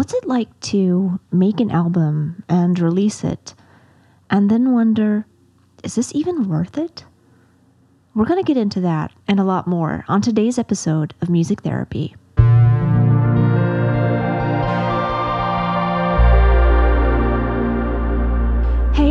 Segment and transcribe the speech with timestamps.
[0.00, 3.52] What's it like to make an album and release it
[4.30, 5.26] and then wonder,
[5.84, 7.04] is this even worth it?
[8.14, 11.60] We're going to get into that and a lot more on today's episode of Music
[11.60, 12.16] Therapy.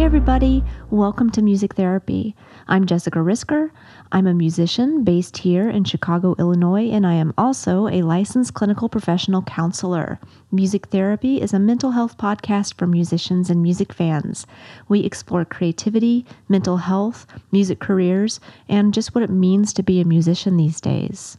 [0.09, 2.35] Everybody, welcome to Music Therapy.
[2.67, 3.69] I'm Jessica Risker.
[4.11, 8.89] I'm a musician based here in Chicago, Illinois, and I am also a licensed clinical
[8.89, 10.19] professional counselor.
[10.51, 14.47] Music Therapy is a mental health podcast for musicians and music fans.
[14.87, 20.05] We explore creativity, mental health, music careers, and just what it means to be a
[20.05, 21.37] musician these days.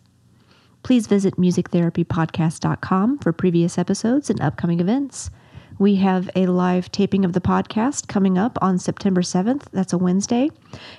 [0.85, 5.29] Please visit musictherapypodcast.com for previous episodes and upcoming events.
[5.81, 9.63] We have a live taping of the podcast coming up on September 7th.
[9.73, 10.51] That's a Wednesday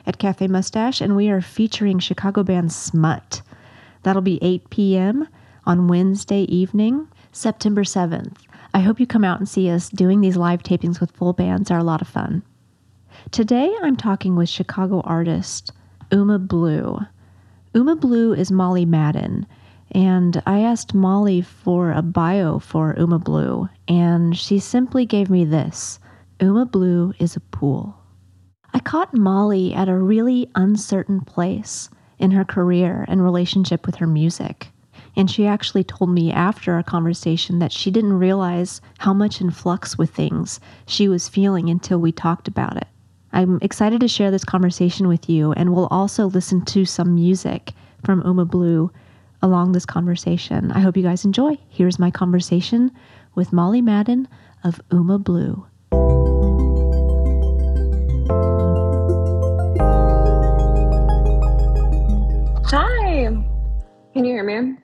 [0.08, 3.44] at Cafe Mustache, and we are featuring Chicago band Smut.
[4.02, 5.28] That'll be 8 p.m.
[5.68, 8.36] on Wednesday evening, September 7th.
[8.74, 11.70] I hope you come out and see us doing these live tapings with full bands.
[11.70, 12.42] They're a lot of fun.
[13.30, 15.72] Today I'm talking with Chicago artist
[16.12, 16.98] Uma Blue.
[17.76, 19.46] Uma Blue is Molly Madden.
[19.94, 25.44] And I asked Molly for a bio for Uma Blue, and she simply gave me
[25.44, 26.00] this
[26.40, 27.98] Uma Blue is a pool.
[28.74, 34.08] I caught Molly at a really uncertain place in her career and relationship with her
[34.08, 34.70] music.
[35.18, 39.52] And she actually told me after our conversation that she didn't realize how much in
[39.52, 42.88] flux with things she was feeling until we talked about it.
[43.34, 47.74] I'm excited to share this conversation with you, and we'll also listen to some music
[48.06, 48.90] from Uma Blue
[49.42, 50.72] along this conversation.
[50.72, 51.58] I hope you guys enjoy.
[51.70, 52.92] Here's my conversation
[53.36, 54.28] with Molly Madden
[54.64, 55.66] of Uma Blue.
[62.66, 63.26] Hi.
[64.14, 64.78] Can you hear me?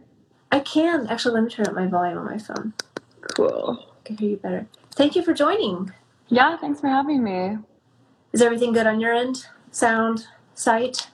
[0.51, 1.07] I can.
[1.07, 2.73] Actually, let me turn up my volume on my phone.
[3.21, 3.85] Cool.
[3.99, 4.67] I can hear you better.
[4.91, 5.91] Thank you for joining.
[6.27, 7.57] Yeah, thanks for having me.
[8.33, 9.47] Is everything good on your end?
[9.71, 11.07] Sound, sight?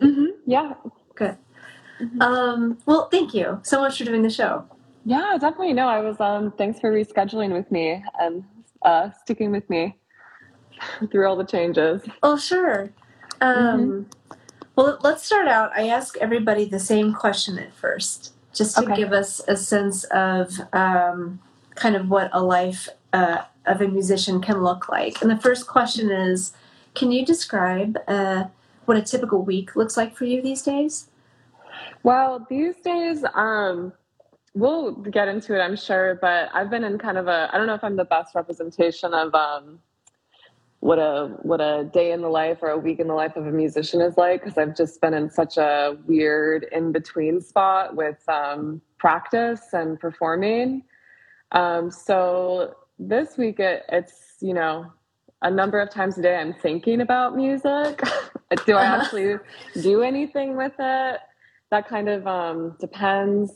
[0.00, 0.26] Mm-hmm.
[0.46, 0.74] Yeah.
[1.14, 1.38] Good.
[2.20, 4.64] Um, well, thank you so much for doing the show.
[5.04, 5.72] Yeah, definitely.
[5.72, 8.44] No, I was um thanks for rescheduling with me and
[8.82, 9.96] uh sticking with me
[11.10, 12.02] through all the changes.
[12.22, 12.90] Oh, sure.
[13.40, 14.06] Um,
[14.76, 15.70] Well, let's start out.
[15.76, 18.94] I ask everybody the same question at first, just to Okay.
[18.94, 21.40] give us a sense of um,
[21.74, 25.20] kind of what a life uh, of a musician can look like.
[25.20, 26.52] And the first question is
[26.94, 28.44] Can you describe uh,
[28.86, 31.08] what a typical week looks like for you these days?
[32.04, 33.92] Well, these days, um,
[34.54, 37.66] we'll get into it, I'm sure, but I've been in kind of a I don't
[37.68, 39.80] know if I'm the best representation of um
[40.80, 43.46] what a what a day in the life or a week in the life of
[43.46, 47.96] a musician is like because I've just been in such a weird in between spot
[47.96, 50.84] with um, practice and performing.
[51.52, 54.92] Um, so this week it, it's you know
[55.42, 58.00] a number of times a day I'm thinking about music.
[58.66, 58.96] do I Uh-huh.
[58.96, 59.36] actually
[59.82, 61.20] do anything with it?
[61.72, 63.50] That kind of um, depends.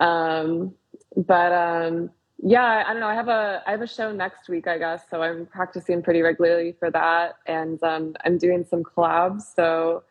[0.00, 0.74] Um,
[1.16, 2.10] but um,
[2.42, 3.06] yeah, I don't know.
[3.06, 5.04] I have a I have a show next week, I guess.
[5.08, 9.42] So I'm practicing pretty regularly for that, and um, I'm doing some collabs.
[9.54, 10.02] So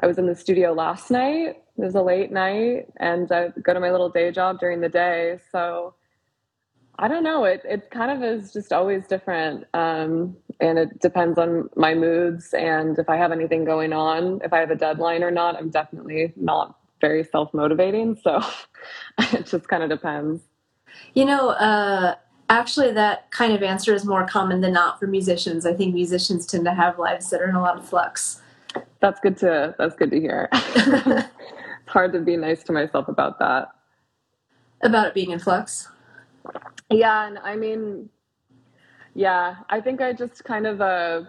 [0.00, 1.56] I was in the studio last night.
[1.76, 4.88] It was a late night, and I go to my little day job during the
[4.88, 5.38] day.
[5.52, 5.92] So
[7.00, 7.44] I don't know.
[7.44, 12.52] It it kind of is just always different, um, and it depends on my moods
[12.54, 14.40] and if I have anything going on.
[14.42, 18.16] If I have a deadline or not, I'm definitely not very self motivating.
[18.22, 18.40] So
[19.18, 20.42] it just kind of depends.
[21.14, 22.16] You know, uh,
[22.50, 25.66] actually, that kind of answer is more common than not for musicians.
[25.66, 28.40] I think musicians tend to have lives that are in a lot of flux.
[29.00, 30.48] That's good to that's good to hear.
[30.52, 31.28] it's
[31.86, 33.68] hard to be nice to myself about that.
[34.80, 35.88] About it being in flux.
[36.90, 38.08] Yeah, and I mean,
[39.14, 41.22] yeah, I think I just kind of uh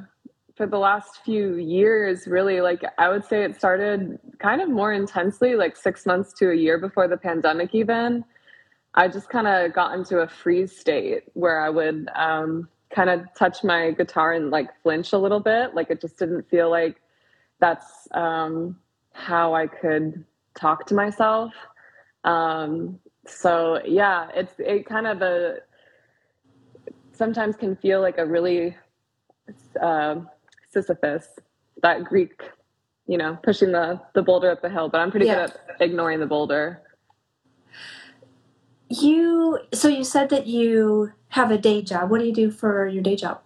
[0.59, 4.91] for the last few years, really, like I would say it started kind of more
[4.91, 8.25] intensely, like six months to a year before the pandemic, even.
[8.93, 13.21] I just kind of got into a freeze state where I would um, kind of
[13.35, 15.75] touch my guitar and like flinch a little bit.
[15.75, 16.99] Like it just didn't feel like
[17.61, 18.77] that's um,
[19.13, 21.53] how I could talk to myself.
[22.25, 25.57] Um, so yeah, it's it kind of a
[27.13, 28.75] sometimes can feel like a really
[29.81, 30.15] uh,
[30.69, 31.27] Sisyphus,
[31.81, 32.41] that Greek,
[33.07, 34.89] you know, pushing the the boulder up the hill.
[34.89, 35.47] But I'm pretty Yeah.
[35.47, 36.81] good at ignoring the boulder.
[38.89, 42.09] You so you said that you have a day job.
[42.09, 43.41] What do you do for your day job?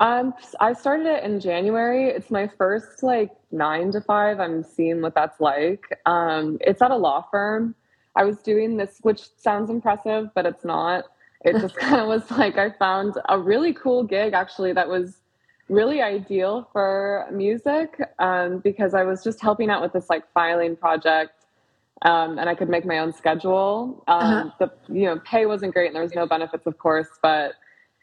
[0.00, 2.08] Um, I started it in January.
[2.08, 4.40] It's my first like nine to five.
[4.40, 5.84] I'm seeing what that's like.
[6.06, 7.76] Um, it's at a law firm.
[8.16, 11.04] I was doing this, which sounds impressive, but it's not.
[11.44, 15.18] it just kind of was like I found a really cool gig actually that was
[15.68, 20.76] really ideal for music um, because I was just helping out with this like filing
[20.76, 21.32] project
[22.02, 24.02] um, and I could make my own schedule.
[24.08, 24.50] Um, uh-huh.
[24.58, 27.52] The you know pay wasn't great and there was no benefits, of course, but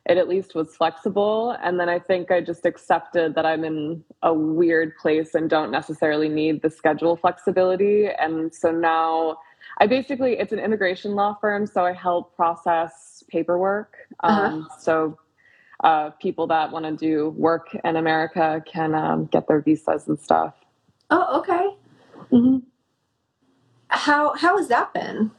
[0.06, 1.56] it at least was flexible.
[1.62, 5.70] And then I think I just accepted that I'm in a weird place and don't
[5.70, 8.08] necessarily need the schedule flexibility.
[8.08, 9.38] And so now
[9.80, 13.96] I basically it's an immigration law firm, so I help process paperwork.
[14.22, 14.42] Uh-huh.
[14.42, 15.18] Um, so
[15.84, 20.20] uh, people that want to do work in America can um, get their visas and
[20.20, 20.54] stuff.
[21.10, 21.70] Oh, okay.
[22.32, 22.58] Mm-hmm.
[23.88, 25.32] How how has that been?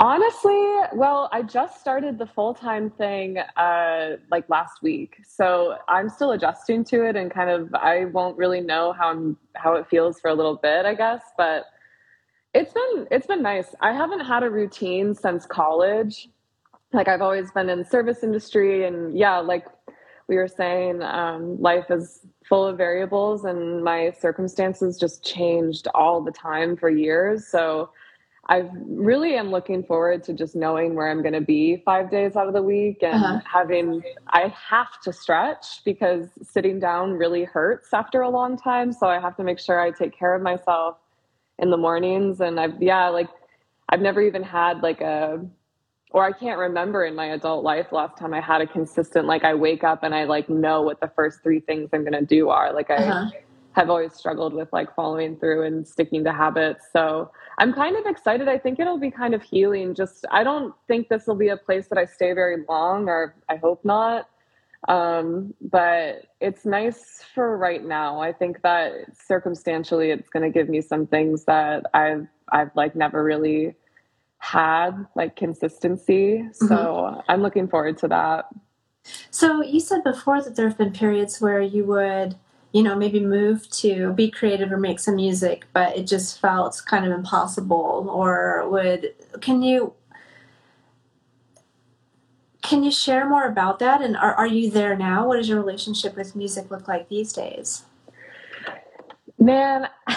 [0.00, 6.08] Honestly, well, I just started the full time thing uh, like last week, so I'm
[6.08, 9.86] still adjusting to it, and kind of I won't really know how I'm how it
[9.88, 11.22] feels for a little bit, I guess.
[11.36, 11.66] But
[12.54, 13.74] it's been it's been nice.
[13.80, 16.28] I haven't had a routine since college.
[16.92, 19.66] Like I've always been in service industry, and yeah, like
[20.28, 26.22] we were saying, um, life is full of variables and my circumstances just changed all
[26.22, 27.46] the time for years.
[27.46, 27.90] So
[28.50, 32.36] I really am looking forward to just knowing where I'm going to be five days
[32.36, 33.40] out of the week and uh-huh.
[33.44, 38.92] having, I have to stretch because sitting down really hurts after a long time.
[38.92, 40.96] So I have to make sure I take care of myself
[41.58, 42.40] in the mornings.
[42.40, 43.28] And I've, yeah, like
[43.88, 45.44] I've never even had like a
[46.10, 49.44] or I can't remember in my adult life last time I had a consistent like
[49.44, 52.48] I wake up and I like know what the first three things I'm gonna do
[52.48, 52.72] are.
[52.72, 53.30] Like I uh-huh.
[53.72, 56.86] have always struggled with like following through and sticking to habits.
[56.92, 58.48] So I'm kind of excited.
[58.48, 59.94] I think it'll be kind of healing.
[59.94, 63.34] Just I don't think this will be a place that I stay very long, or
[63.48, 64.28] I hope not.
[64.86, 68.20] Um, but it's nice for right now.
[68.20, 68.92] I think that
[69.26, 73.74] circumstantially, it's going to give me some things that I've I've like never really
[74.38, 76.48] had like consistency.
[76.52, 77.20] So mm-hmm.
[77.28, 78.46] I'm looking forward to that.
[79.30, 82.36] So you said before that there have been periods where you would,
[82.72, 86.80] you know, maybe move to be creative or make some music, but it just felt
[86.86, 88.06] kind of impossible.
[88.10, 89.92] Or would can you
[92.68, 94.02] can you share more about that?
[94.02, 95.26] And are are you there now?
[95.26, 97.84] What does your relationship with music look like these days?
[99.38, 99.88] Man,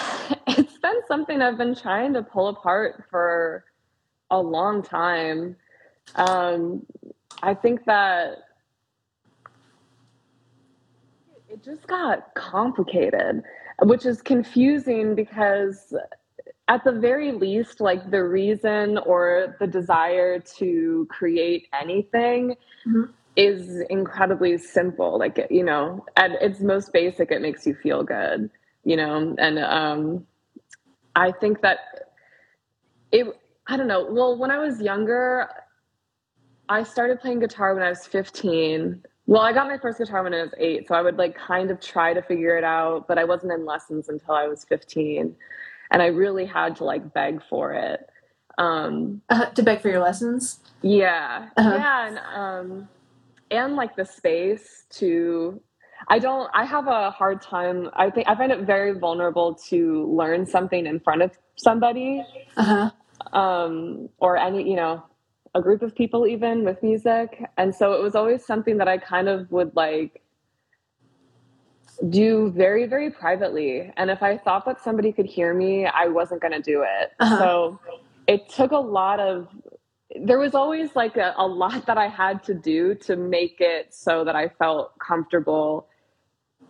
[0.46, 3.64] it's been something I've been trying to pull apart for
[4.30, 5.56] a long time.
[6.16, 6.84] Um,
[7.42, 8.36] I think that
[11.48, 13.42] it just got complicated,
[13.80, 15.94] which is confusing because
[16.72, 22.56] at the very least, like the reason or the desire to create anything
[22.88, 23.12] mm-hmm.
[23.36, 25.18] is incredibly simple.
[25.18, 28.48] Like, you know, at its most basic, it makes you feel good,
[28.84, 30.26] you know, and um,
[31.14, 31.78] I think that
[33.12, 33.26] it
[33.66, 34.06] I don't know.
[34.10, 35.48] Well, when I was younger,
[36.70, 39.02] I started playing guitar when I was 15.
[39.26, 41.70] Well, I got my first guitar when I was eight, so I would like kind
[41.70, 45.36] of try to figure it out, but I wasn't in lessons until I was 15.
[45.92, 48.08] And I really had to like beg for it.
[48.58, 50.58] Um, uh, to beg for your lessons?
[50.82, 51.48] Yeah.
[51.56, 51.74] Uh-huh.
[51.74, 52.08] Yeah.
[52.08, 52.88] And, um,
[53.50, 55.60] and like the space to
[56.08, 60.10] I don't I have a hard time I think I find it very vulnerable to
[60.12, 62.24] learn something in front of somebody.
[62.56, 62.90] Uh-huh
[63.32, 65.02] um, or any, you know,
[65.54, 67.44] a group of people even with music.
[67.56, 70.22] And so it was always something that I kind of would like
[72.08, 73.92] do very, very privately.
[73.96, 77.12] And if I thought that somebody could hear me, I wasn't going to do it.
[77.20, 77.38] Uh-huh.
[77.38, 77.80] So
[78.26, 79.48] it took a lot of,
[80.20, 83.94] there was always like a, a lot that I had to do to make it
[83.94, 85.88] so that I felt comfortable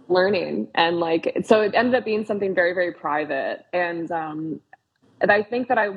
[0.09, 0.69] learning.
[0.75, 3.65] And like, so it ended up being something very, very private.
[3.73, 4.61] And, um,
[5.21, 5.91] and I think that I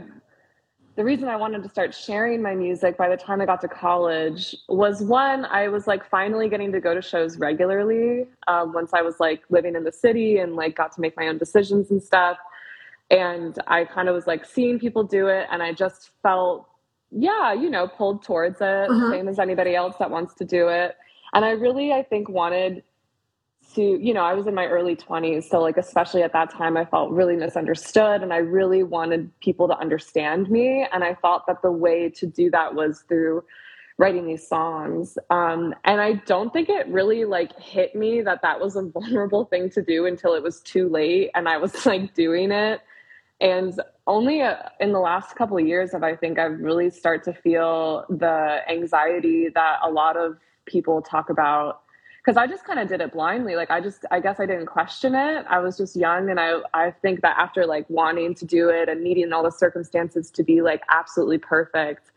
[0.96, 3.68] the reason I wanted to start sharing my music by the time I got to
[3.68, 8.94] college was one, I was like finally getting to go to shows regularly um, once
[8.94, 11.92] I was like living in the city and like got to make my own decisions
[11.92, 12.38] and stuff.
[13.12, 16.68] And I kind of was like seeing people do it, and I just felt,
[17.12, 19.12] yeah, you know, pulled towards it, uh-huh.
[19.12, 20.96] same as anybody else that wants to do it.
[21.34, 22.84] And I really, I think, wanted
[23.74, 25.46] to, you know, I was in my early 20s.
[25.50, 29.68] So, like, especially at that time, I felt really misunderstood and I really wanted people
[29.68, 30.88] to understand me.
[30.94, 33.44] And I thought that the way to do that was through
[33.98, 35.18] writing these songs.
[35.30, 39.46] Um, and I don't think it really like hit me that that was a vulnerable
[39.46, 42.82] thing to do until it was too late and I was like doing it.
[43.42, 47.24] And only uh, in the last couple of years have I think I've really start
[47.26, 51.82] to feel the anxiety that a lot of people talk about
[52.26, 53.56] because I just kind of did it blindly.
[53.56, 55.46] Like I just, I guess I didn't question it.
[55.48, 58.90] I was just young, and I, I think that after like wanting to do it
[58.90, 62.12] and needing all the circumstances to be like absolutely perfect,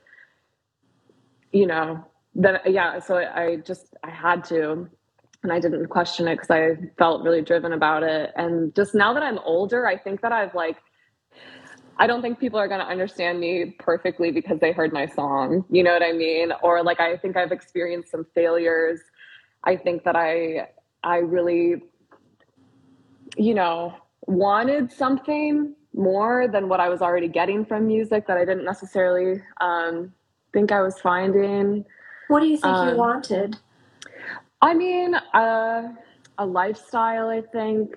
[1.53, 2.03] you know,
[2.35, 4.89] then yeah, so I, I just I had to
[5.43, 8.33] and I didn't question it because I felt really driven about it.
[8.35, 10.79] And just now that I'm older, I think that I've like
[11.99, 15.65] I don't think people are going to understand me perfectly because they heard my song.
[15.69, 16.53] You know what I mean?
[16.63, 19.01] Or like I think I've experienced some failures.
[19.69, 20.69] I think that I
[21.05, 21.83] I really
[23.39, 23.95] you know,
[24.27, 29.43] wanted something more than what I was already getting from music that I didn't necessarily
[29.61, 30.13] um,
[30.53, 31.85] think I was finding.
[32.29, 33.57] What do you think um, you wanted?
[34.61, 35.93] I mean, uh,
[36.39, 37.29] a lifestyle.
[37.29, 37.95] I think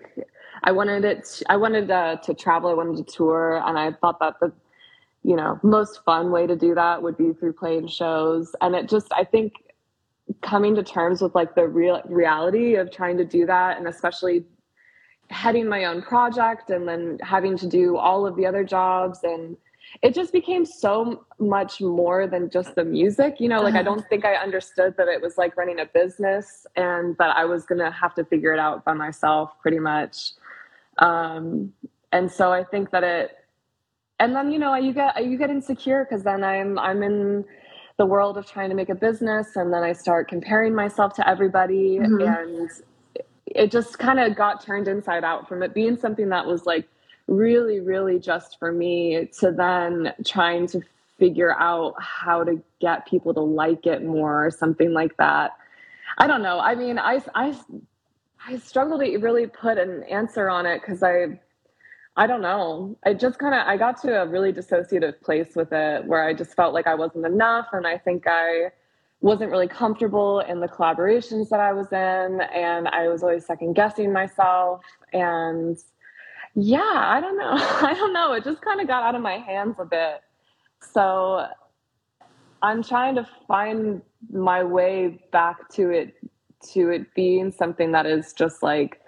[0.64, 1.26] I wanted it.
[1.26, 2.70] To, I wanted uh, to travel.
[2.70, 4.54] I wanted to tour, and I thought that the
[5.24, 8.56] you know most fun way to do that would be through playing shows.
[8.62, 9.54] And it just, I think,
[10.42, 14.44] coming to terms with like the real reality of trying to do that, and especially
[15.30, 19.20] heading my own project, and then having to do all of the other jobs.
[19.24, 19.58] And
[20.02, 24.08] it just became so much more than just the music you know like i don't
[24.08, 27.92] think i understood that it was like running a business and that i was gonna
[27.92, 30.32] have to figure it out by myself pretty much.
[31.00, 31.74] Um,
[32.12, 33.38] and so i think that it
[34.20, 37.46] and then you know you get you get insecure because then i'm i'm in
[38.02, 41.24] the world of trying to make a business and then i start comparing myself to
[41.30, 42.22] everybody mm-hmm.
[42.22, 42.70] and
[43.56, 46.88] it just kind of got turned inside out from it being something that was like
[47.28, 50.82] really, really just for me to then trying to
[51.18, 55.52] figure out how to get people to like it more or something like that.
[56.18, 56.60] I don't know.
[56.60, 57.58] I mean, I, I,
[58.48, 61.40] I struggle to really put an answer on it because I,
[62.18, 62.98] I don't know.
[63.06, 66.34] I just kind of I got to a really dissociative place with it where I
[66.34, 68.72] just felt like I wasn't enough, and I think I
[69.22, 73.74] wasn't really comfortable in the collaborations that I was in, and I was always second
[73.74, 74.82] guessing myself,
[75.14, 75.78] and
[76.56, 77.54] yeah, I don't know.
[77.56, 78.34] I don't know.
[78.34, 80.22] It just kind of got out of my hands a bit.
[80.82, 81.48] So
[82.62, 84.02] I'm trying to find
[84.32, 86.16] my way back to it
[86.74, 89.01] to it being something that is just like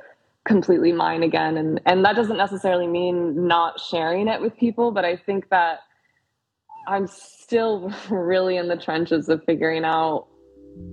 [0.45, 5.05] completely mine again and and that doesn't necessarily mean not sharing it with people, but
[5.05, 5.79] I think that
[6.87, 10.27] I'm still really in the trenches of figuring out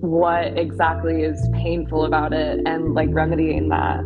[0.00, 4.00] what exactly is painful about it and like remedying that.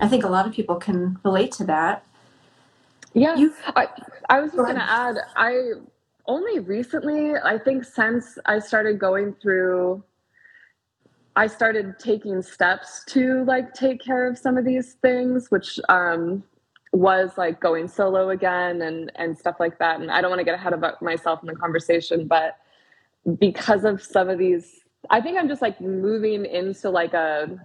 [0.00, 2.04] I think a lot of people can relate to that.
[3.14, 3.88] Yeah, you, I,
[4.28, 5.72] I was just going to add, I
[6.26, 10.02] only recently, I think since I started going through,
[11.36, 16.44] I started taking steps to like take care of some of these things, which um,
[16.92, 20.00] was like going solo again and and stuff like that.
[20.00, 22.56] And I don't want to get ahead of myself in the conversation, but
[23.38, 27.58] because of some of these, I think I'm just like moving into like a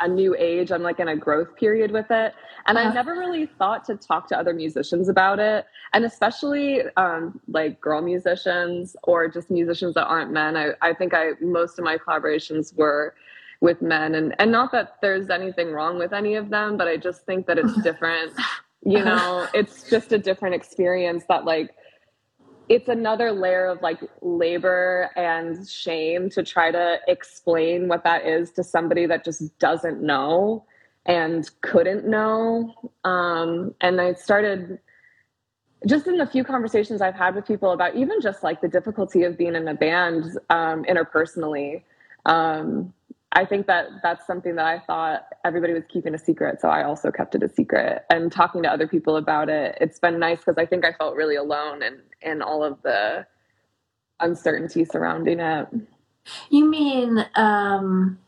[0.00, 0.72] a new age.
[0.72, 2.34] I'm like in a growth period with it.
[2.66, 2.88] And uh-huh.
[2.88, 5.66] I never really thought to talk to other musicians about it.
[5.92, 10.56] And especially um, like girl musicians or just musicians that aren't men.
[10.56, 13.14] I, I think I most of my collaborations were
[13.60, 16.96] with men and, and not that there's anything wrong with any of them, but I
[16.96, 18.32] just think that it's different.
[18.82, 21.74] you know, it's just a different experience that like
[22.70, 28.52] it's another layer of like labor and shame to try to explain what that is
[28.52, 30.64] to somebody that just doesn't know
[31.04, 32.72] and couldn't know.
[33.02, 34.78] Um, and I started
[35.84, 39.24] just in the few conversations I've had with people about even just like the difficulty
[39.24, 41.82] of being in a band um, interpersonally.
[42.24, 42.94] Um,
[43.32, 46.60] I think that that's something that I thought everybody was keeping a secret.
[46.60, 49.78] So I also kept it a secret and talking to other people about it.
[49.80, 52.82] It's been nice because I think I felt really alone and in, in all of
[52.82, 53.26] the
[54.18, 55.68] uncertainty surrounding it.
[56.50, 58.18] You mean, um,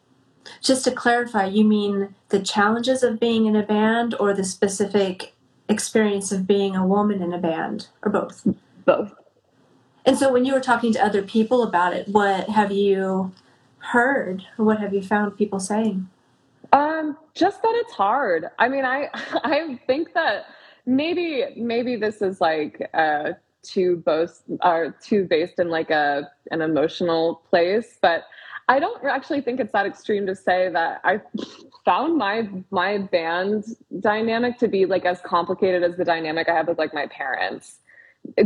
[0.61, 5.35] just to clarify, you mean the challenges of being in a band or the specific
[5.69, 8.47] experience of being a woman in a band or both?
[8.85, 9.15] Both.
[10.05, 13.33] And so when you were talking to other people about it, what have you
[13.83, 14.45] heard?
[14.57, 16.09] What have you found people saying?
[16.73, 18.47] Um, just that it's hard.
[18.59, 20.47] I mean, I I think that
[20.87, 26.63] maybe maybe this is like uh too both are too based in like a an
[26.63, 28.25] emotional place, but
[28.69, 31.21] I don't actually think it's that extreme to say that I
[31.85, 33.65] found my my band
[34.01, 37.79] dynamic to be like as complicated as the dynamic I have with like my parents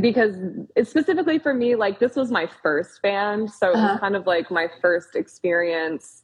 [0.00, 0.37] because
[0.83, 3.92] specifically for me, like this was my first band, so it uh-huh.
[3.92, 6.23] was kind of like my first experience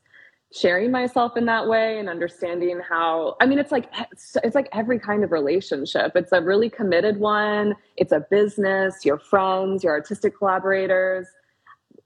[0.55, 4.69] sharing myself in that way and understanding how i mean it's like it's, it's, like
[4.73, 9.95] every kind of relationship it's a really committed one it's a business your friends your
[9.95, 11.27] artistic collaborators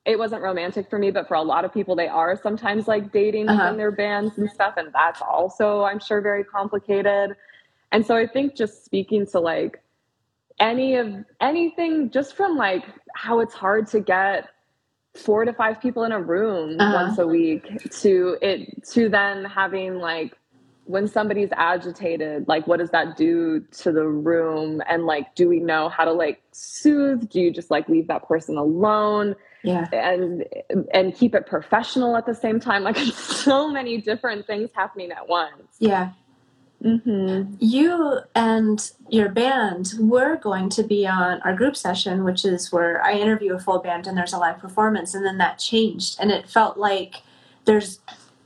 [0.06, 3.12] it wasn't romantic for me, but for a lot of people, they are sometimes like
[3.12, 3.70] dating uh-huh.
[3.70, 4.74] in their bands and stuff.
[4.76, 7.36] And that's also, I'm sure, very complicated.
[7.90, 9.82] And so I think just speaking to like
[10.58, 12.84] any of anything, just from like
[13.14, 14.48] how it's hard to get
[15.14, 17.06] four to five people in a room uh-huh.
[17.06, 20.36] once a week to it to then having like
[20.84, 24.82] when somebody's agitated like what does that do to the room?
[24.88, 27.28] And like do we know how to like soothe?
[27.30, 29.34] Do you just like leave that person alone?
[29.64, 29.88] Yeah.
[29.92, 30.44] And
[30.92, 32.84] and keep it professional at the same time?
[32.84, 35.76] Like so many different things happening at once.
[35.78, 36.10] Yeah
[36.82, 37.54] mm-hmm.
[37.58, 43.02] you and your band were going to be on our group session which is where
[43.02, 46.30] i interview a full band and there's a live performance and then that changed and
[46.30, 47.16] it felt like
[47.64, 48.00] there's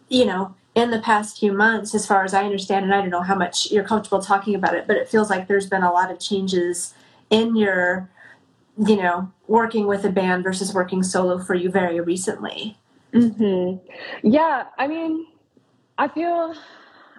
[0.09, 3.11] you know in the past few months, as far as I understand, and I don't
[3.11, 5.93] know how much you're comfortable talking about it, but it feels like there's been a
[5.93, 6.95] lot of changes
[7.29, 8.09] in your,
[8.79, 12.79] you know, working with a band versus working solo for you very recently.
[13.13, 13.75] hmm
[14.23, 15.27] Yeah, I mean,
[15.99, 16.55] I feel,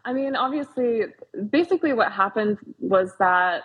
[0.06, 1.04] I mean, obviously,
[1.50, 3.64] basically what happened was that,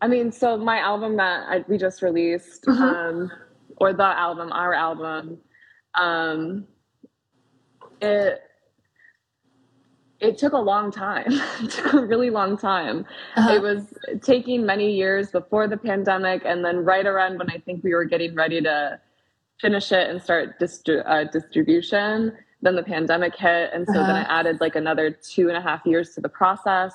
[0.00, 2.82] I mean, so my album that I, we just released, mm-hmm.
[2.82, 3.32] um,
[3.76, 5.38] or the album, our album,
[5.94, 6.66] um,
[8.00, 8.42] it
[10.20, 11.26] it took a long time.
[11.62, 13.06] it took a really long time.
[13.36, 13.54] Uh-huh.
[13.54, 17.82] It was taking many years before the pandemic, and then right around when I think
[17.82, 19.00] we were getting ready to
[19.60, 24.06] finish it and start distri- uh, distribution, then the pandemic hit, and so uh-huh.
[24.06, 26.94] then I added like another two and a half years to the process.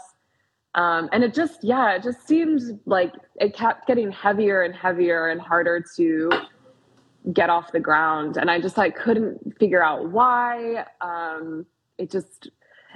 [0.76, 5.30] Um, and it just, yeah, it just seemed like it kept getting heavier and heavier
[5.30, 6.30] and harder to
[7.32, 8.38] get off the ground.
[8.38, 10.86] And I just like couldn't figure out why.
[11.02, 11.66] Um,
[11.98, 12.50] it just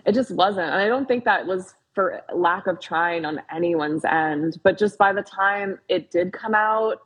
[0.06, 0.68] it just wasn't.
[0.68, 4.98] And I don't think that was for lack of trying on anyone's end, but just
[4.98, 7.00] by the time it did come out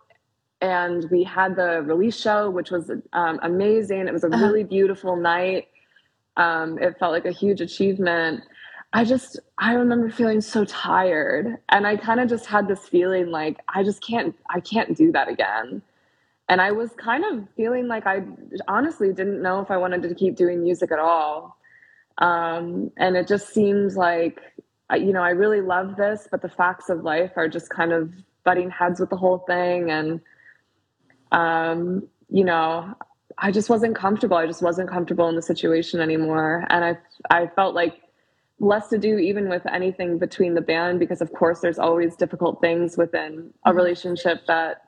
[0.63, 4.08] and we had the release show, which was um, amazing.
[4.08, 4.46] It was a uh-huh.
[4.46, 5.67] really beautiful night.
[6.38, 8.46] Um, it felt like a huge achievement.
[8.93, 11.58] I just, I remember feeling so tired.
[11.67, 15.11] And I kind of just had this feeling like, I just can't, I can't do
[15.11, 15.81] that again.
[16.48, 18.24] And I was kind of feeling like I
[18.70, 21.57] honestly didn't know if I wanted to keep doing music at all.
[22.20, 24.40] Um, and it just seems like,
[24.96, 28.14] you know, I really love this, but the facts of life are just kind of
[28.46, 29.92] butting heads with the whole thing.
[29.92, 30.22] And,
[31.33, 32.96] um, you know,
[33.37, 34.37] I just wasn't comfortable.
[34.37, 36.65] I just wasn't comfortable in the situation anymore.
[36.69, 36.98] And I,
[37.29, 38.01] I felt like
[38.59, 42.61] less to do even with anything between the band, because of course there's always difficult
[42.61, 43.77] things within a mm-hmm.
[43.77, 44.83] relationship that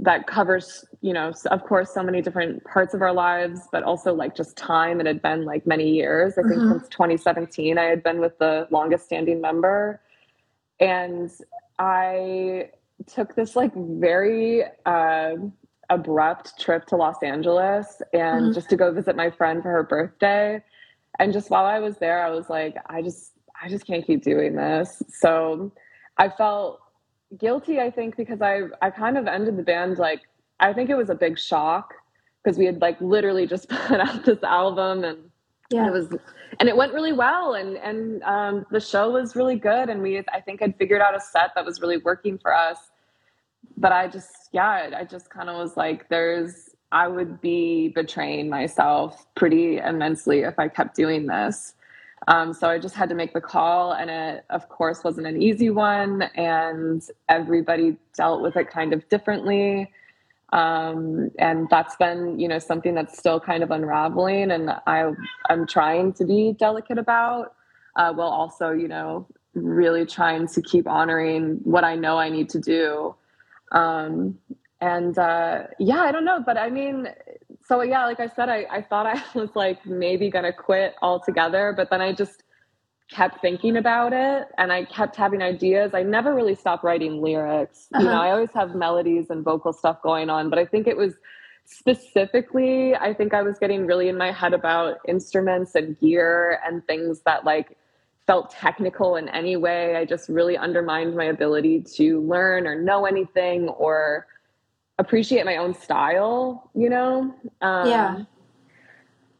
[0.00, 4.12] that covers you know of course so many different parts of our lives but also
[4.12, 6.72] like just time it had been like many years i think mm-hmm.
[6.72, 10.00] since 2017 i had been with the longest standing member
[10.80, 11.30] and
[11.78, 12.68] i
[13.06, 15.36] took this like very uh,
[15.94, 18.52] abrupt trip to los angeles and mm-hmm.
[18.52, 20.62] just to go visit my friend for her birthday
[21.18, 24.22] and just while i was there i was like i just i just can't keep
[24.22, 25.72] doing this so
[26.18, 26.80] i felt
[27.38, 30.22] guilty, I think, because I I kind of ended the band like
[30.60, 31.94] I think it was a big shock
[32.42, 35.18] because we had like literally just put out this album and
[35.70, 35.86] yeah.
[35.86, 36.08] it was
[36.60, 40.18] and it went really well and and um, the show was really good and we
[40.32, 42.78] I think had figured out a set that was really working for us.
[43.76, 48.48] But I just yeah, I just kind of was like there's I would be betraying
[48.48, 51.74] myself pretty immensely if I kept doing this.
[52.28, 55.42] Um, so I just had to make the call, and it, of course, wasn't an
[55.42, 59.90] easy one, and everybody dealt with it kind of differently.
[60.52, 65.10] Um, and that's been, you know, something that's still kind of unraveling, and I,
[65.50, 67.54] I'm trying to be delicate about,
[67.96, 72.48] uh, while also, you know, really trying to keep honoring what I know I need
[72.50, 73.14] to do.
[73.72, 74.38] Um,
[74.80, 77.08] and uh, yeah, I don't know, but I mean,
[77.66, 81.72] so yeah, like I said, I, I thought I was like maybe gonna quit altogether,
[81.76, 82.42] but then I just
[83.10, 85.92] kept thinking about it and I kept having ideas.
[85.94, 87.88] I never really stopped writing lyrics.
[87.92, 88.02] Uh-huh.
[88.02, 88.22] You know, uh-huh.
[88.22, 91.14] I always have melodies and vocal stuff going on, but I think it was
[91.64, 96.86] specifically, I think I was getting really in my head about instruments and gear and
[96.86, 97.76] things that like
[98.26, 99.96] felt technical in any way.
[99.96, 104.26] I just really undermined my ability to learn or know anything or
[104.98, 107.34] appreciate my own style, you know?
[107.60, 108.22] Um, yeah.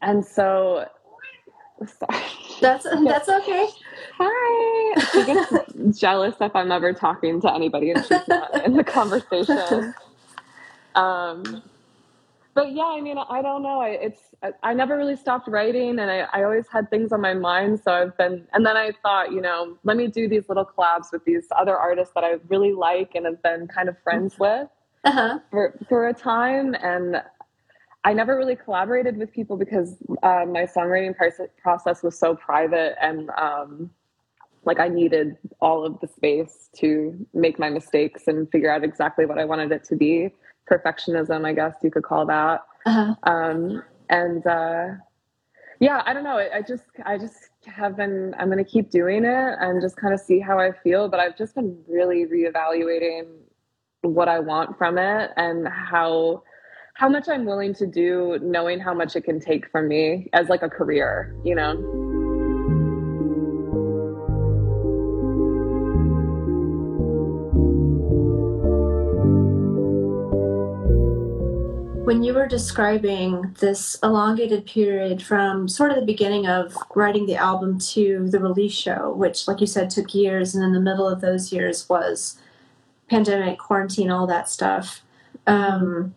[0.01, 0.87] And so,
[1.85, 2.23] sorry.
[2.61, 3.67] That's that's okay.
[4.17, 5.01] Hi.
[5.11, 5.53] She gets
[5.99, 9.93] jealous if I'm ever talking to anybody and she's not in the conversation.
[10.95, 11.61] Um,
[12.55, 13.81] but yeah, I mean, I don't know.
[13.81, 17.19] I, it's I, I never really stopped writing, and I, I always had things on
[17.19, 17.81] my mind.
[17.83, 21.11] So I've been, and then I thought, you know, let me do these little collabs
[21.11, 24.69] with these other artists that I really like and have been kind of friends with
[25.03, 25.39] uh-huh.
[25.51, 27.21] for for a time, and
[28.05, 31.13] I never really collaborated with people because uh, my songwriting
[31.61, 33.89] process was so private and um,
[34.63, 39.25] like I needed all of the space to make my mistakes and figure out exactly
[39.25, 40.29] what I wanted it to be.
[40.69, 42.61] Perfectionism, I guess you could call that.
[42.85, 43.15] Uh-huh.
[43.23, 44.87] Um, and uh,
[45.79, 46.37] yeah, I don't know.
[46.37, 48.33] I, I just, I just have been.
[48.37, 51.09] I'm going to keep doing it and just kind of see how I feel.
[51.09, 53.27] But I've just been really reevaluating
[54.01, 56.43] what I want from it and how
[56.93, 60.47] how much I'm willing to do, knowing how much it can take from me as
[60.47, 61.35] like a career.
[61.43, 62.04] You know.
[72.05, 77.35] When you were describing this elongated period from sort of the beginning of writing the
[77.35, 81.09] album to the release show, which, like you said, took years, and in the middle
[81.09, 82.37] of those years was
[83.09, 85.01] pandemic, quarantine, all that stuff.
[85.47, 86.13] Um,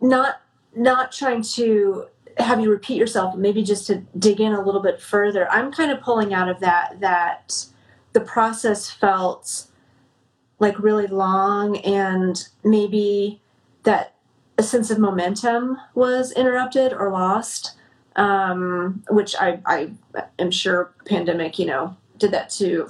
[0.00, 0.40] not
[0.74, 2.06] not trying to
[2.38, 5.46] have you repeat yourself, maybe just to dig in a little bit further.
[5.50, 7.66] I'm kind of pulling out of that that
[8.14, 9.66] the process felt
[10.58, 13.42] like really long and maybe
[13.84, 14.14] that
[14.58, 17.72] a sense of momentum was interrupted or lost,
[18.16, 19.90] um, which I, I
[20.38, 22.88] am sure pandemic, you know, did that to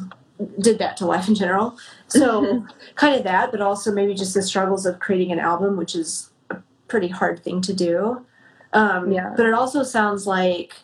[0.60, 1.78] did that to life in general.
[2.08, 5.94] So kind of that, but also maybe just the struggles of creating an album, which
[5.94, 6.56] is a
[6.88, 8.26] pretty hard thing to do.
[8.72, 9.32] Um, yeah.
[9.36, 10.74] But it also sounds like,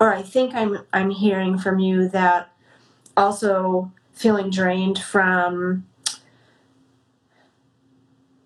[0.00, 2.50] or I think I'm I'm hearing from you that
[3.16, 5.86] also feeling drained from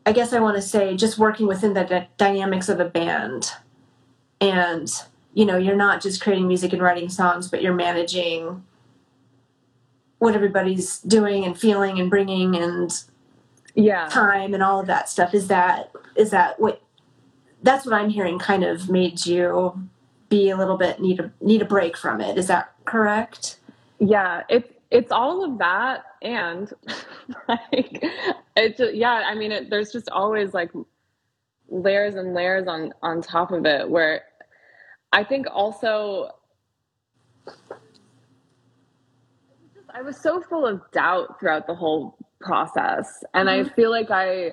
[0.09, 3.53] I guess I want to say just working within the d- dynamics of a band.
[4.41, 4.91] And,
[5.35, 8.65] you know, you're not just creating music and writing songs, but you're managing
[10.17, 12.91] what everybody's doing and feeling and bringing and
[13.75, 14.09] yeah.
[14.09, 15.35] time and all of that stuff.
[15.35, 16.81] Is that is that what
[17.63, 19.79] that's what i'm hearing kind of made you
[20.31, 22.39] be a little bit need a need a break from it.
[22.39, 23.59] Is that correct?
[23.99, 26.73] Yeah it's it's all of that and
[27.49, 28.05] like
[28.57, 30.71] it's yeah i mean it, there's just always like
[31.69, 34.23] layers and layers on on top of it where
[35.13, 36.31] i think also
[39.95, 43.69] i was so full of doubt throughout the whole process and mm-hmm.
[43.69, 44.51] i feel like i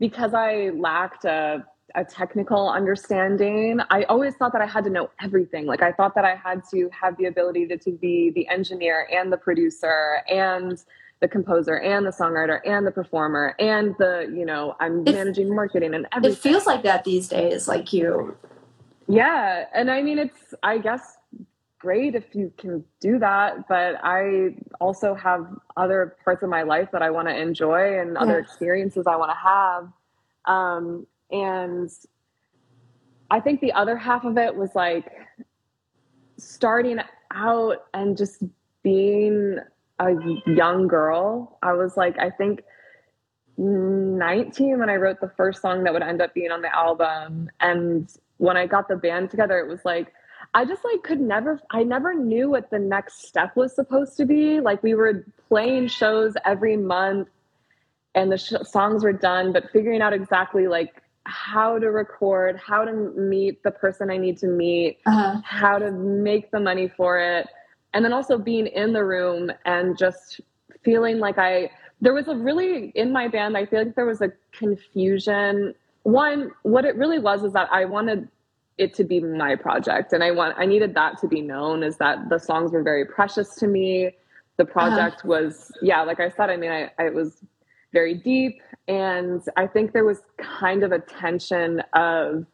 [0.00, 1.64] because i lacked a
[1.96, 3.80] a technical understanding.
[3.90, 5.64] I always thought that I had to know everything.
[5.64, 9.08] Like I thought that I had to have the ability to, to be the engineer
[9.10, 10.78] and the producer and
[11.20, 15.54] the composer and the songwriter and the performer and the, you know, I'm it, managing
[15.54, 16.36] marketing and everything.
[16.36, 18.36] It feels like that these days, like you.
[19.08, 19.64] Yeah.
[19.74, 21.16] And I mean, it's, I guess,
[21.78, 23.66] great if you can do that.
[23.68, 25.46] But I also have
[25.78, 29.30] other parts of my life that I want to enjoy and other experiences I want
[29.30, 29.88] to have.
[30.44, 31.90] Um, and
[33.30, 35.10] I think the other half of it was like
[36.38, 36.98] starting
[37.32, 38.42] out and just
[38.82, 39.58] being
[39.98, 40.12] a
[40.46, 41.58] young girl.
[41.62, 42.62] I was like, I think
[43.56, 47.50] 19 when I wrote the first song that would end up being on the album.
[47.60, 50.12] And when I got the band together, it was like,
[50.54, 54.26] I just like could never, I never knew what the next step was supposed to
[54.26, 54.60] be.
[54.60, 57.28] Like we were playing shows every month
[58.14, 62.84] and the sh- songs were done, but figuring out exactly like how to record, how
[62.84, 65.40] to meet the person I need to meet, uh-huh.
[65.44, 67.48] how to make the money for it.
[67.92, 70.40] And then also being in the room and just
[70.84, 74.20] feeling like I, there was a really, in my band, I feel like there was
[74.20, 75.74] a confusion.
[76.04, 78.28] One, what it really was is that I wanted
[78.78, 81.96] it to be my project and I want, I needed that to be known is
[81.96, 84.10] that the songs were very precious to me.
[84.58, 84.72] The uh-huh.
[84.72, 85.28] project uh-huh.
[85.28, 87.38] was, yeah, like I said, I mean, I, I was
[87.92, 88.60] very deep.
[88.88, 92.46] And I think there was kind of a tension of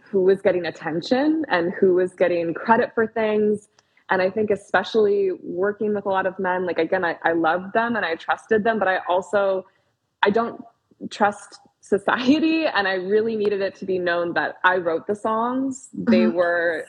[0.00, 3.68] who was getting attention and who was getting credit for things.
[4.10, 7.74] And I think, especially working with a lot of men, like again, I, I loved
[7.74, 9.66] them and I trusted them, but I also,
[10.22, 10.62] I don't
[11.10, 12.64] trust society.
[12.74, 15.90] And I really needed it to be known that I wrote the songs.
[15.94, 16.10] Mm-hmm.
[16.10, 16.86] They were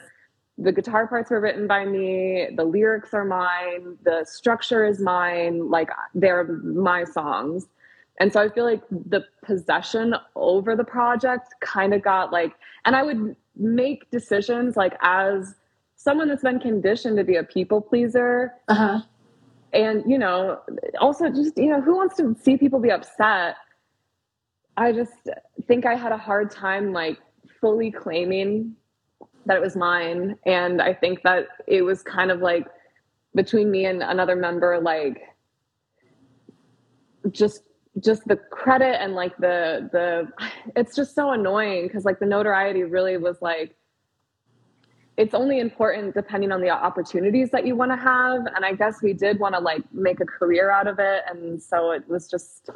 [0.61, 5.69] the guitar parts were written by me the lyrics are mine the structure is mine
[5.69, 7.67] like they're my songs
[8.19, 12.53] and so i feel like the possession over the project kind of got like
[12.85, 15.55] and i would make decisions like as
[15.95, 19.01] someone that's been conditioned to be a people pleaser uh-huh.
[19.73, 20.59] and you know
[20.99, 23.55] also just you know who wants to see people be upset
[24.77, 25.13] i just
[25.67, 27.19] think i had a hard time like
[27.59, 28.75] fully claiming
[29.49, 30.37] that it was mine.
[30.45, 32.67] And I think that it was kind of like
[33.35, 35.21] between me and another member, like
[37.31, 37.63] just
[37.99, 40.27] just the credit and like the the
[40.75, 43.75] it's just so annoying because like the notoriety really was like
[45.17, 49.01] it's only important depending on the opportunities that you want to have and i guess
[49.01, 52.29] we did want to like make a career out of it and so it was
[52.29, 52.69] just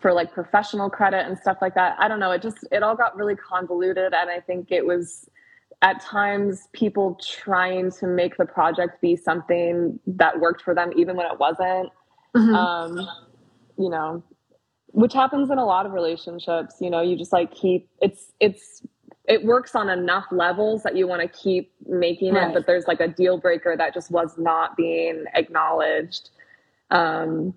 [0.00, 2.96] for like professional credit and stuff like that i don't know it just it all
[2.96, 5.30] got really convoluted and i think it was
[5.82, 11.16] at times people trying to make the project be something that worked for them even
[11.16, 11.88] when it wasn't
[12.36, 12.54] mm-hmm.
[12.54, 12.98] um,
[13.78, 14.22] you know
[14.98, 18.82] which happens in a lot of relationships you know you just like keep it's it's
[19.28, 22.48] it works on enough levels that you want to keep making right.
[22.48, 26.30] it but there's like a deal breaker that just was not being acknowledged
[26.90, 27.54] um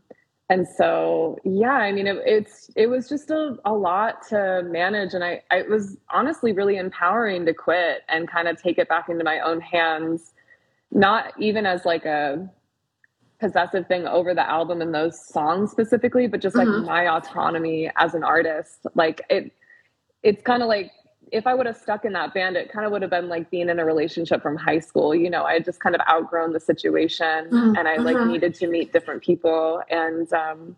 [0.50, 5.16] and so yeah i mean it, it's it was just a, a lot to manage
[5.16, 8.88] and I, I it was honestly really empowering to quit and kind of take it
[8.88, 10.34] back into my own hands
[10.92, 12.48] not even as like a
[13.42, 16.86] possessive thing over the album and those songs specifically, but just like mm-hmm.
[16.86, 18.86] my autonomy as an artist.
[18.96, 19.52] Like it,
[20.24, 20.92] it's kind of like
[21.32, 23.50] if I would have stuck in that band, it kind of would have been like
[23.50, 25.16] being in a relationship from high school.
[25.16, 27.76] You know, I had just kind of outgrown the situation mm-hmm.
[27.78, 28.32] and I like mm-hmm.
[28.32, 30.76] needed to meet different people and, um,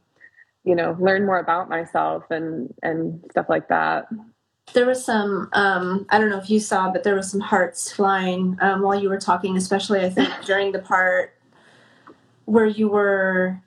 [0.63, 4.08] you know, learn more about myself and, and stuff like that.
[4.73, 7.91] There was some, um, I don't know if you saw, but there was some hearts
[7.91, 11.34] flying um, while you were talking, especially I think during the part
[12.45, 13.62] where you were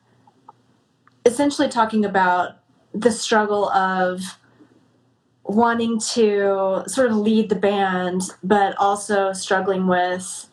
[1.24, 2.58] essentially talking about
[2.94, 4.20] the struggle of
[5.44, 10.48] wanting to sort of lead the band, but also struggling with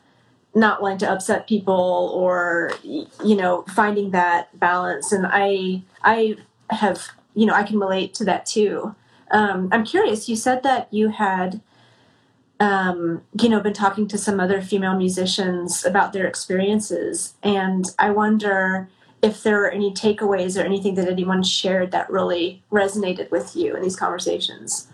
[0.56, 5.12] not wanting to upset people or you know finding that balance.
[5.12, 6.36] And i i
[6.70, 8.96] have you know i can relate to that too.
[9.32, 11.62] Um, i'm curious you said that you had
[12.60, 18.12] um, you know, been talking to some other female musicians about their experiences, and I
[18.12, 18.90] wonder
[19.22, 23.74] if there are any takeaways or anything that anyone shared that really resonated with you
[23.76, 24.90] in these conversations.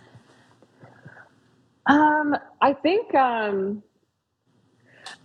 [1.87, 3.81] Um, I think, um,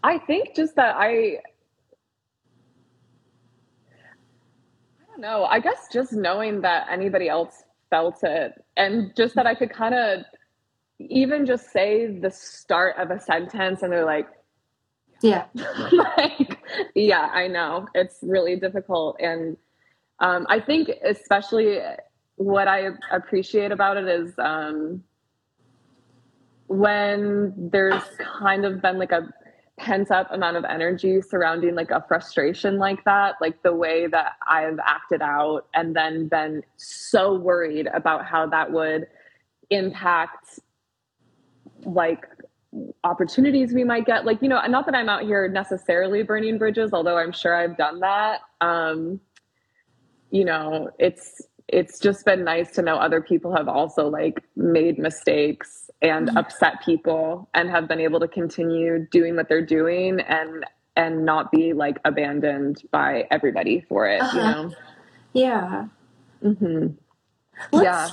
[0.02, 1.10] I think just that I,
[5.02, 5.44] I don't know.
[5.44, 9.94] I guess just knowing that anybody else felt it, and just that I could kind
[9.94, 10.24] of
[10.98, 14.28] even just say the start of a sentence and they're like,
[15.22, 15.46] yeah.
[15.92, 16.59] like,
[16.94, 17.88] yeah, I know.
[17.94, 19.16] It's really difficult.
[19.20, 19.57] And
[20.20, 21.78] um, I think, especially,
[22.37, 25.02] what I appreciate about it is um,
[26.66, 29.28] when there's kind of been like a
[29.78, 34.33] pent up amount of energy surrounding like a frustration like that, like the way that
[34.48, 39.07] I've acted out and then been so worried about how that would
[39.70, 40.61] impact
[41.84, 42.26] like
[43.04, 46.92] opportunities we might get like you know not that i'm out here necessarily burning bridges
[46.92, 49.20] although i'm sure i've done that um
[50.30, 54.98] you know it's it's just been nice to know other people have also like made
[54.98, 56.36] mistakes and mm-hmm.
[56.36, 60.64] upset people and have been able to continue doing what they're doing and
[60.96, 64.36] and not be like abandoned by everybody for it uh-huh.
[64.36, 64.74] you know
[65.32, 65.86] yeah
[66.42, 67.82] mm-hmm.
[67.82, 68.08] yeah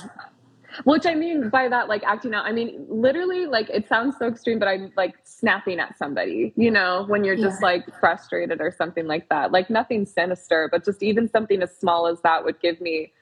[0.84, 4.26] which I mean by that, like acting out, I mean literally, like it sounds so
[4.26, 7.68] extreme, but I'm like snapping at somebody, you know, when you're just yeah.
[7.68, 9.52] like frustrated or something like that.
[9.52, 13.12] Like nothing sinister, but just even something as small as that would give me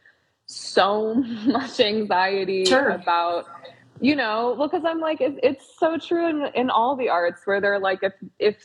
[0.46, 1.14] so
[1.46, 2.90] much anxiety sure.
[2.90, 3.46] about,
[4.00, 7.42] you know, well, because I'm like, it, it's so true in, in all the arts
[7.44, 8.56] where they're like, if, if,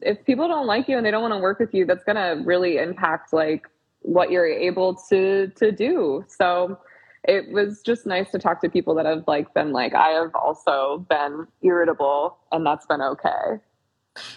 [0.00, 2.16] if people don't like you and they don't want to work with you, that's going
[2.16, 3.68] to really impact like
[4.00, 6.24] what you're able to, to do.
[6.28, 6.78] So,
[7.26, 10.34] it was just nice to talk to people that have like been like I have
[10.34, 13.60] also been irritable and that's been okay.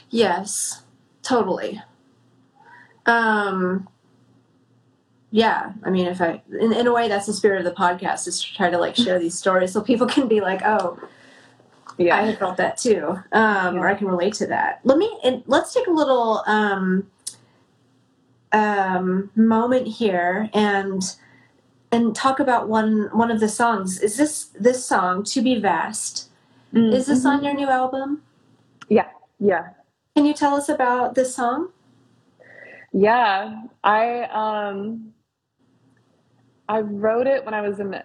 [0.10, 0.84] Yes,
[1.22, 1.82] totally.
[3.06, 3.88] Um
[5.32, 8.28] yeah, I mean if I in, in a way that's the spirit of the podcast
[8.28, 10.98] is to try to like share these stories so people can be like, "Oh,
[11.98, 13.82] yeah, I have felt that too." Um yeah.
[13.82, 14.80] or I can relate to that.
[14.86, 17.08] Let me and let's take a little um
[18.54, 21.04] um moment here and
[21.92, 24.00] and talk about one one of the songs.
[24.02, 26.30] Is this this song "To Be Vast"?
[26.74, 26.94] Mm-hmm.
[26.94, 28.22] Is this on your new album?
[28.90, 29.08] Yeah,
[29.40, 29.70] yeah.
[30.16, 31.70] Can you tell us about this song?
[32.92, 35.14] Yeah, I um,
[36.68, 37.96] I wrote it when I was in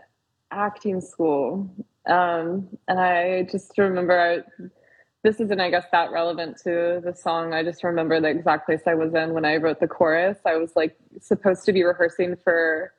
[0.51, 1.69] acting school,
[2.07, 4.69] um, and I just remember I,
[5.23, 7.55] this isn't, I guess, that relevant to the song.
[7.55, 10.39] I just remember the exact place I was in when I wrote the chorus.
[10.45, 12.93] I was like supposed to be rehearsing for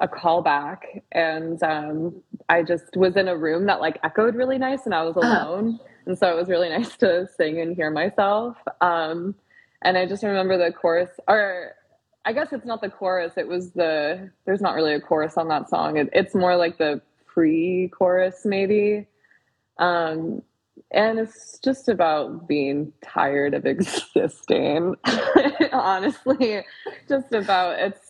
[0.00, 2.14] a callback and um,
[2.48, 5.48] i just was in a room that like echoed really nice and i was uh-huh.
[5.48, 9.34] alone and so it was really nice to sing and hear myself um,
[9.82, 11.74] and i just remember the chorus or
[12.24, 13.32] I guess it's not the chorus.
[13.36, 15.96] It was the there's not really a chorus on that song.
[15.96, 19.06] It, it's more like the pre-chorus maybe.
[19.78, 20.42] Um,
[20.90, 24.94] and it's just about being tired of existing.
[25.72, 26.62] Honestly,
[27.08, 28.01] just about it's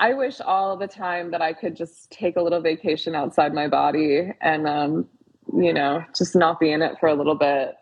[0.00, 3.66] I wish all the time that I could just take a little vacation outside my
[3.66, 5.08] body and um,
[5.52, 7.74] you know, just not be in it for a little bit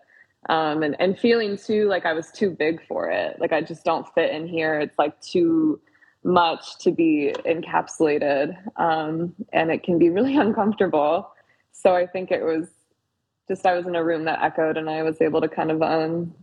[0.48, 3.40] um, and and feeling too like I was too big for it.
[3.40, 4.78] Like I just don't fit in here.
[4.78, 5.80] It's like too
[6.24, 11.30] much to be encapsulated, um, and it can be really uncomfortable.
[11.72, 12.68] So I think it was
[13.48, 15.82] just I was in a room that echoed, and I was able to kind of
[15.82, 16.34] um,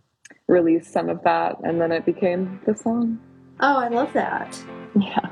[0.48, 3.20] release some of that, and then it became the song.
[3.60, 4.62] Oh, I love that.
[4.96, 5.28] Yeah.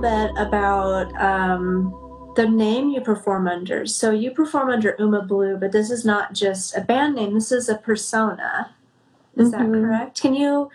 [0.00, 3.86] Bit about um, the name you perform under.
[3.86, 7.34] So you perform under Uma Blue, but this is not just a band name.
[7.34, 8.74] This is a persona.
[9.36, 9.72] Is mm-hmm.
[9.72, 10.20] that correct?
[10.20, 10.70] Can you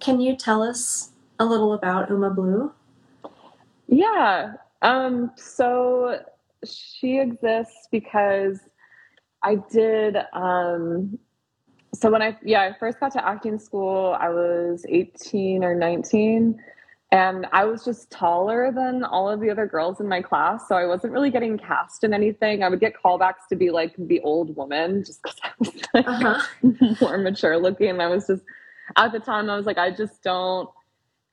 [0.00, 2.72] can you tell us a little about Uma Blue?
[3.88, 4.54] Yeah.
[4.80, 6.20] Um, so
[6.64, 8.60] she exists because
[9.42, 10.16] I did.
[10.32, 11.18] Um,
[11.94, 16.60] so when I yeah I first got to acting school, I was eighteen or nineteen
[17.12, 20.66] and I was just taller than all of the other girls in my class.
[20.66, 22.62] So I wasn't really getting cast in anything.
[22.62, 26.08] I would get callbacks to be like the old woman just because I was like
[26.08, 26.96] uh-huh.
[27.02, 28.00] more mature looking.
[28.00, 28.42] I was just,
[28.96, 30.70] at the time, I was like, I just don't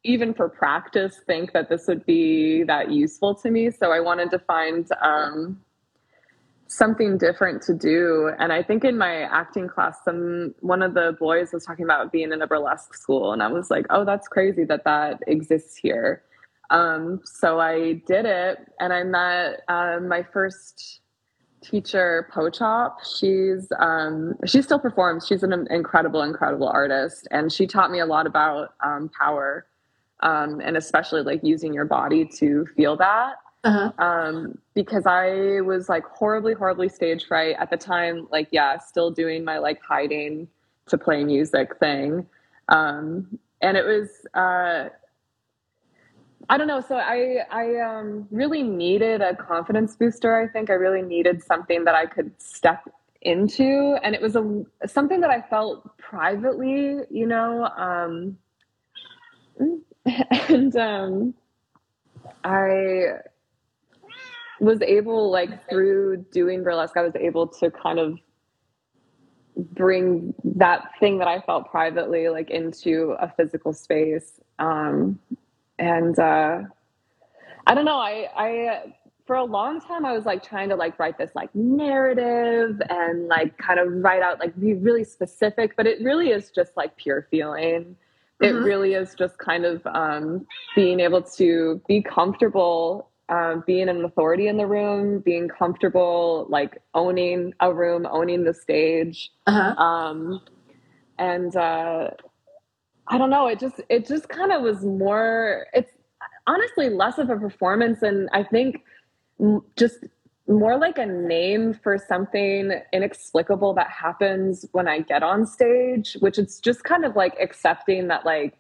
[0.04, 3.72] even for practice think that this would be that useful to me.
[3.72, 5.62] So I wanted to find, um,
[6.70, 8.32] something different to do.
[8.40, 12.12] And I think in my acting class, some one of the boys was talking about
[12.12, 15.76] being in a burlesque school, and I was like, "Oh, that's crazy that that exists
[15.76, 16.24] here."
[16.70, 21.02] Um, so I did it, and I met uh, my first
[21.62, 22.98] teacher, Pochop.
[23.04, 25.26] She's um, she still performs.
[25.28, 29.66] She's an incredible, incredible artist, and she taught me a lot about um, power,
[30.22, 33.92] um, and especially like using your body to feel that uh-huh.
[33.98, 38.28] um, because I was like horribly, horribly stage fright at the time.
[38.32, 40.48] Like, yeah, still doing my like hiding
[40.88, 42.26] to play music thing,
[42.70, 44.90] um, and it was uh,
[46.50, 46.82] I don't know.
[46.82, 50.36] So I I um, really needed a confidence booster.
[50.36, 52.90] I think I really needed something that I could step
[53.22, 57.66] into, and it was a something that I felt privately, you know.
[57.66, 58.38] Um,
[60.50, 61.34] and um,
[62.44, 63.20] I
[64.60, 68.18] was able like through doing burlesque i was able to kind of
[69.56, 75.20] bring that thing that i felt privately like into a physical space um
[75.78, 76.62] and uh
[77.68, 78.94] i don't know i i
[79.26, 83.28] for a long time i was like trying to like write this like narrative and
[83.28, 86.96] like kind of write out like be really specific but it really is just like
[86.98, 87.96] pure feeling
[88.42, 88.64] it mm-hmm.
[88.64, 94.48] really is just kind of um, being able to be comfortable um, being an authority
[94.48, 99.32] in the room, being comfortable, like owning a room, owning the stage.
[99.48, 99.82] Uh-huh.
[99.82, 100.42] Um,
[101.18, 102.10] and uh,
[103.08, 105.68] I don't know, it just it just kind of was more.
[105.74, 105.92] It's
[106.48, 108.84] honestly less of a performance, and I think
[109.76, 110.00] just
[110.48, 116.40] more like a name for something inexplicable that happens when I get on stage, which
[116.40, 118.59] it's just kind of like accepting that like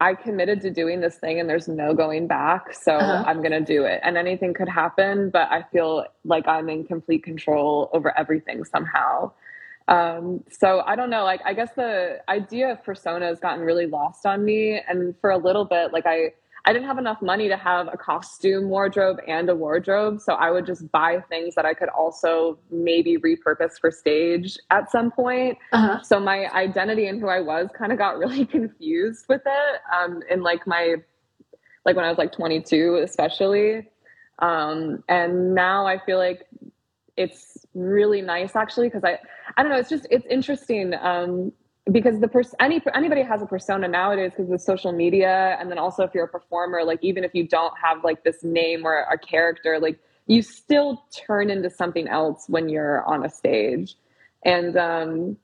[0.00, 2.74] I committed to doing this thing and there's no going back.
[2.74, 3.24] So uh-huh.
[3.26, 4.00] I'm going to do it.
[4.02, 9.32] And anything could happen, but I feel like I'm in complete control over everything somehow.
[9.86, 13.86] Um, so I don't know, like, I guess the idea of persona has gotten really
[13.86, 14.80] lost on me.
[14.88, 16.32] And for a little bit, like, I,
[16.66, 20.20] I didn't have enough money to have a costume wardrobe and a wardrobe.
[20.20, 24.90] So I would just buy things that I could also maybe repurpose for stage at
[24.90, 25.58] some point.
[25.72, 26.02] Uh-huh.
[26.02, 29.80] So my identity and who I was kind of got really confused with it.
[29.94, 30.96] Um, in like my,
[31.84, 33.86] like when I was like 22, especially.
[34.38, 36.46] Um, and now I feel like
[37.16, 39.18] it's really nice actually because I,
[39.56, 40.94] I don't know, it's just, it's interesting.
[40.94, 41.52] Um,
[41.92, 45.78] because the person any anybody has a persona nowadays because of social media and then
[45.78, 49.00] also if you're a performer like even if you don't have like this name or
[49.10, 53.96] a character like you still turn into something else when you're on a stage
[54.44, 55.36] and um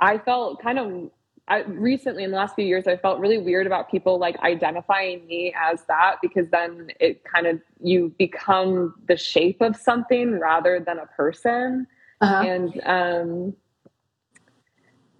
[0.00, 1.10] i felt kind of
[1.46, 5.26] I, recently in the last few years i felt really weird about people like identifying
[5.26, 10.82] me as that because then it kind of you become the shape of something rather
[10.84, 11.86] than a person
[12.20, 12.42] uh-huh.
[12.42, 13.54] and um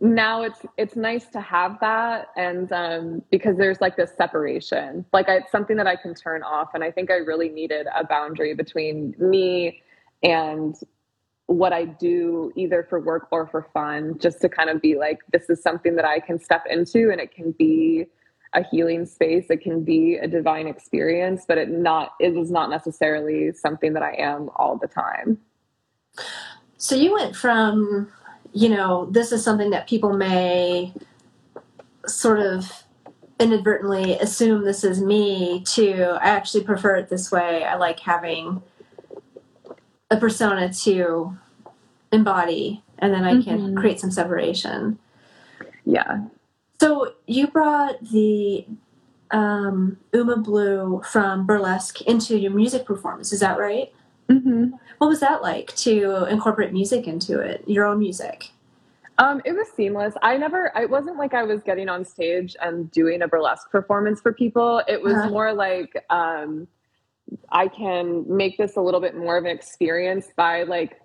[0.00, 5.04] now it's it's nice to have that and um, because there's like this separation.
[5.12, 7.86] Like I, it's something that i can turn off and i think i really needed
[7.94, 9.82] a boundary between me
[10.22, 10.74] and
[11.46, 15.18] what i do either for work or for fun just to kind of be like
[15.32, 18.06] this is something that i can step into and it can be
[18.54, 19.46] a healing space.
[19.50, 24.02] It can be a divine experience but it not it is not necessarily something that
[24.02, 25.38] i am all the time.
[26.76, 28.12] So you went from
[28.54, 30.94] you know, this is something that people may
[32.06, 32.84] sort of
[33.40, 37.64] inadvertently assume this is me to I actually prefer it this way.
[37.64, 38.62] I like having
[40.10, 41.36] a persona to
[42.12, 43.76] embody and then I can mm-hmm.
[43.76, 44.98] create some separation.
[45.84, 46.26] Yeah.
[46.80, 48.66] So you brought the
[49.32, 53.92] um, Uma Blue from burlesque into your music performance, is that right?
[54.28, 54.70] Mm-hmm.
[54.98, 58.50] What was that like to incorporate music into it, your own music?
[59.18, 60.14] Um, it was seamless.
[60.22, 64.20] I never, it wasn't like I was getting on stage and doing a burlesque performance
[64.20, 64.82] for people.
[64.88, 65.30] It was uh-huh.
[65.30, 66.66] more like um,
[67.50, 71.00] I can make this a little bit more of an experience by like,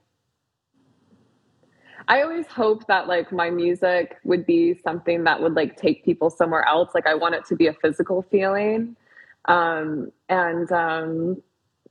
[2.08, 6.32] I always hope that like my music would be something that would like take people
[6.32, 6.90] somewhere else.
[6.96, 8.96] Like I want it to be a physical feeling.
[9.46, 11.44] Um, and um,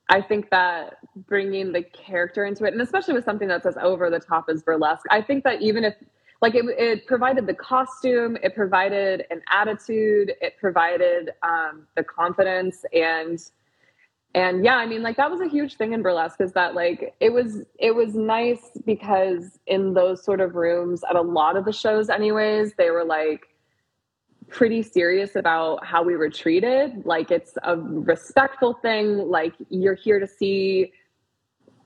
[0.09, 4.11] I think that bringing the character into it, and especially with something that's as over
[4.11, 5.95] the top as burlesque, I think that even if
[6.41, 12.85] like it, it provided the costume, it provided an attitude, it provided um, the confidence,
[12.93, 13.39] and
[14.35, 17.14] and yeah, I mean, like that was a huge thing in burlesque is that like
[17.19, 21.64] it was it was nice because in those sort of rooms at a lot of
[21.64, 23.49] the shows, anyways, they were like
[24.49, 27.05] pretty serious about how we were treated.
[27.05, 29.19] Like it's a respectful thing.
[29.19, 30.93] Like you're here to see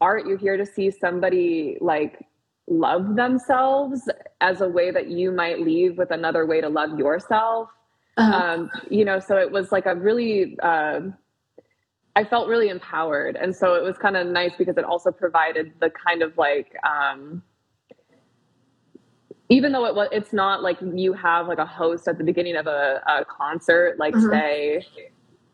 [0.02, 2.26] art you're here to see somebody like
[2.66, 7.68] love themselves as a way that you might leave with another way to love yourself
[8.16, 8.36] uh-huh.
[8.36, 11.00] um, you know so it was like a really uh,
[12.16, 15.72] i felt really empowered and so it was kind of nice because it also provided
[15.80, 17.42] the kind of like um,
[19.48, 22.56] even though it was it's not like you have like a host at the beginning
[22.56, 24.30] of a, a concert like mm-hmm.
[24.30, 24.86] say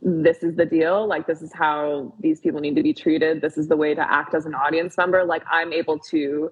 [0.00, 3.40] this is the deal like this is how these people need to be treated.
[3.40, 5.24] This is the way to act as an audience member.
[5.24, 6.50] Like i'm able to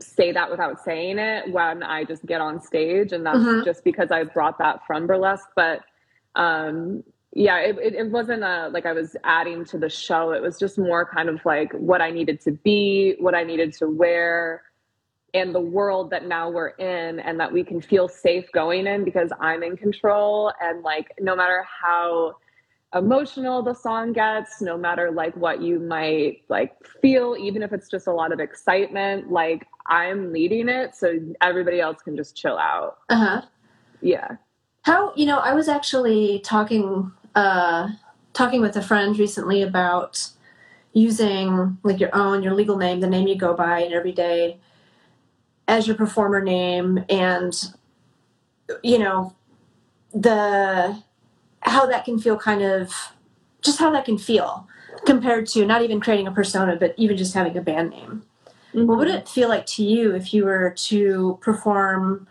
[0.00, 3.64] say that without saying it when i just get on stage and that's mm-hmm.
[3.64, 5.48] just because i brought that from burlesque.
[5.54, 5.82] But
[6.34, 10.32] um yeah it, it, it wasn't a like i was adding to the show.
[10.32, 13.72] It was just more kind of like what i needed to be what i needed
[13.74, 14.62] to wear
[15.34, 19.04] and the world that now we're in and that we can feel safe going in
[19.04, 20.52] because i'm in control.
[20.60, 22.36] And like no matter how
[22.94, 27.88] emotional the song gets no matter like what you might like feel even if it's
[27.88, 32.56] just a lot of excitement like i'm leading it so everybody else can just chill
[32.56, 32.98] out.
[33.10, 33.42] Uh-huh.
[34.00, 34.36] Yeah.
[34.82, 37.88] How you know i was actually talking uh
[38.32, 40.26] talking with a friend recently about
[40.94, 44.58] using like your own your legal name the name you go by and every day
[45.66, 47.74] as your performer name and
[48.82, 49.34] you know
[50.14, 51.02] the
[51.62, 52.92] how that can feel kind of
[53.60, 54.66] just how that can feel
[55.06, 58.22] compared to not even creating a persona but even just having a band name
[58.74, 58.86] mm-hmm.
[58.86, 62.26] what would it feel like to you if you were to perform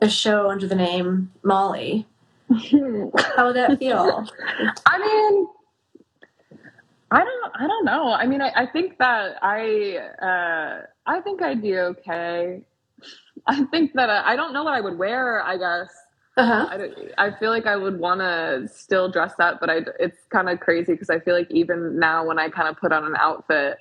[0.00, 2.06] a show under the name molly
[2.50, 4.26] how would that feel
[4.86, 5.48] i mean
[7.10, 7.52] I don't.
[7.54, 8.12] I don't know.
[8.12, 9.96] I mean, I, I think that I.
[10.22, 12.60] Uh, I think I'd be okay.
[13.46, 15.42] I think that I, I don't know what I would wear.
[15.42, 15.88] I guess
[16.38, 16.68] uh-huh.
[17.18, 20.48] I, I feel like I would want to still dress up, but I, it's kind
[20.48, 23.16] of crazy because I feel like even now when I kind of put on an
[23.18, 23.78] outfit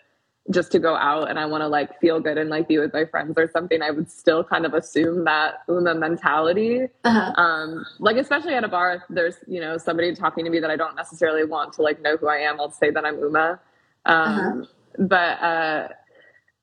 [0.50, 2.94] just to go out and I want to like feel good and like be with
[2.94, 6.88] my friends or something, I would still kind of assume that Uma mentality.
[7.04, 7.42] Uh-huh.
[7.42, 10.72] Um, like especially at a bar, if there's you know somebody talking to me that
[10.72, 13.60] I don't necessarily want to like know who I am, I'll say that I'm Uma.
[14.06, 14.66] Um, uh-huh.
[15.00, 15.88] But uh,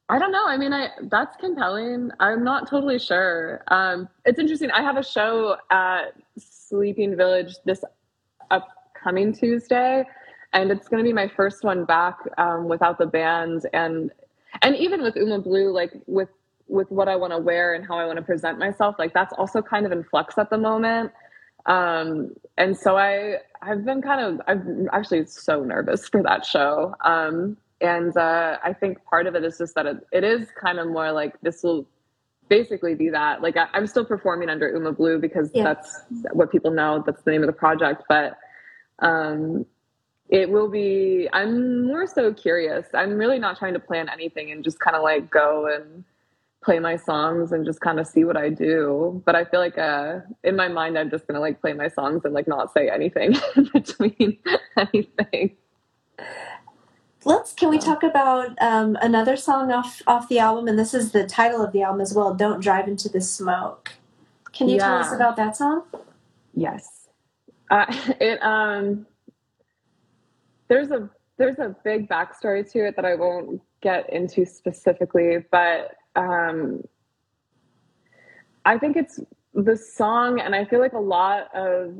[0.08, 0.46] I don't know.
[0.46, 2.10] I mean, I that's compelling.
[2.20, 3.62] I'm not totally sure.
[3.68, 4.70] Um, it's interesting.
[4.70, 7.82] I have a show at Sleeping Village this
[8.50, 10.04] upcoming Tuesday,
[10.52, 14.10] and it's going to be my first one back um, without the band, and
[14.60, 16.28] and even with Uma Blue, like with
[16.68, 19.32] with what I want to wear and how I want to present myself, like that's
[19.34, 21.12] also kind of in flux at the moment.
[21.64, 26.94] Um, and so I I've been kind of I'm actually so nervous for that show.
[27.02, 30.78] Um, and uh, I think part of it is just that it, it is kind
[30.78, 31.86] of more like this will
[32.48, 33.42] basically be that.
[33.42, 35.64] Like I, am still performing under Uma Blue because yeah.
[35.64, 36.00] that's
[36.32, 37.02] what people know.
[37.04, 38.04] That's the name of the project.
[38.08, 38.38] But
[39.00, 39.66] um,
[40.30, 41.28] it will be.
[41.34, 42.86] I'm more so curious.
[42.94, 46.04] I'm really not trying to plan anything and just kind of like go and
[46.62, 49.22] play my songs and just kind of see what I do.
[49.26, 52.22] But I feel like uh, in my mind, I'm just gonna like play my songs
[52.24, 54.38] and like not say anything in between
[54.78, 55.56] anything
[57.26, 60.68] let's can we talk about um, another song off off the album?
[60.68, 63.92] And this is the title of the album as well don't drive into the smoke.
[64.52, 64.86] Can you yeah.
[64.86, 65.82] tell us about that song?
[66.54, 67.08] Yes.
[67.70, 67.86] Uh,
[68.20, 69.06] it um
[70.68, 75.96] there's a there's a big backstory to it that i won't get into specifically but
[76.16, 76.82] um
[78.64, 79.20] i think it's
[79.54, 81.94] the song and i feel like a lot of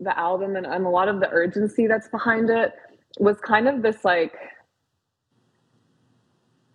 [0.00, 2.72] the album and, and a lot of the urgency that's behind it
[3.18, 4.34] was kind of this like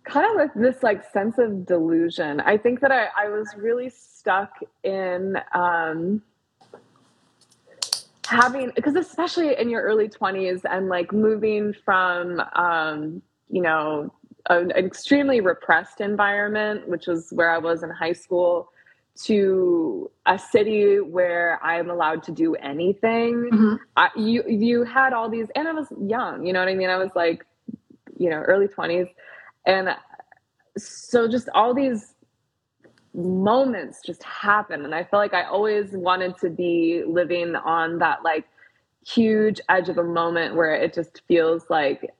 [0.06, 2.40] kind of with this like sense of delusion.
[2.40, 4.50] I think that I, I was really stuck
[4.84, 6.22] in um,
[8.26, 14.12] having, because especially in your early 20s and like moving from, um, you know,
[14.48, 18.70] an extremely repressed environment, which was where I was in high school,
[19.24, 23.48] to a city where I'm allowed to do anything.
[23.50, 23.74] Mm-hmm.
[23.96, 26.44] I, you you had all these, and I was young.
[26.46, 26.90] You know what I mean?
[26.90, 27.46] I was like,
[28.18, 29.06] you know, early twenties,
[29.66, 29.90] and
[30.78, 32.14] so just all these
[33.14, 34.84] moments just happen.
[34.84, 38.46] And i feel like i always wanted to be living on that like
[39.06, 42.10] huge edge of a moment where it just feels like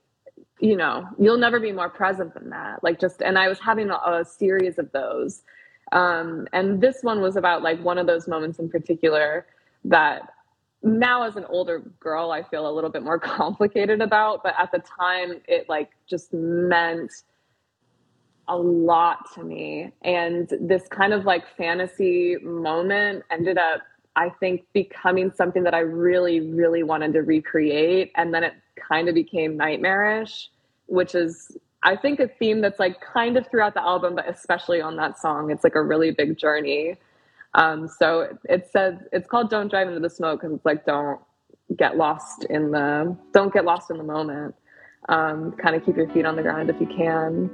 [0.59, 2.83] you know you'll never be more present than that.
[2.83, 5.43] Like just and i was having a, a series of those.
[5.91, 9.45] Um and this one was about like one of those moments in particular
[9.85, 10.29] that
[10.83, 14.41] now as an older girl i feel a little bit more complicated about.
[14.43, 17.11] But at the time it like just meant
[18.47, 19.91] a lot to me.
[20.03, 23.81] And this kind of like fantasy moment ended up,
[24.15, 28.11] I think, becoming something that I really, really wanted to recreate.
[28.15, 28.53] And then it
[28.89, 30.49] kind of became nightmarish,
[30.87, 34.81] which is I think a theme that's like kind of throughout the album, but especially
[34.81, 36.95] on that song, it's like a really big journey.
[37.53, 41.19] Um, so it, says it's called "Don't Drive into the Smoke" because it's like don't
[41.77, 44.55] get lost in the don't get lost in the moment.
[45.09, 47.49] Um, kind of keep your feet on the ground if you can.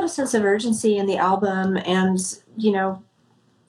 [0.00, 2.18] About a sense of urgency in the album and,
[2.56, 3.02] you know,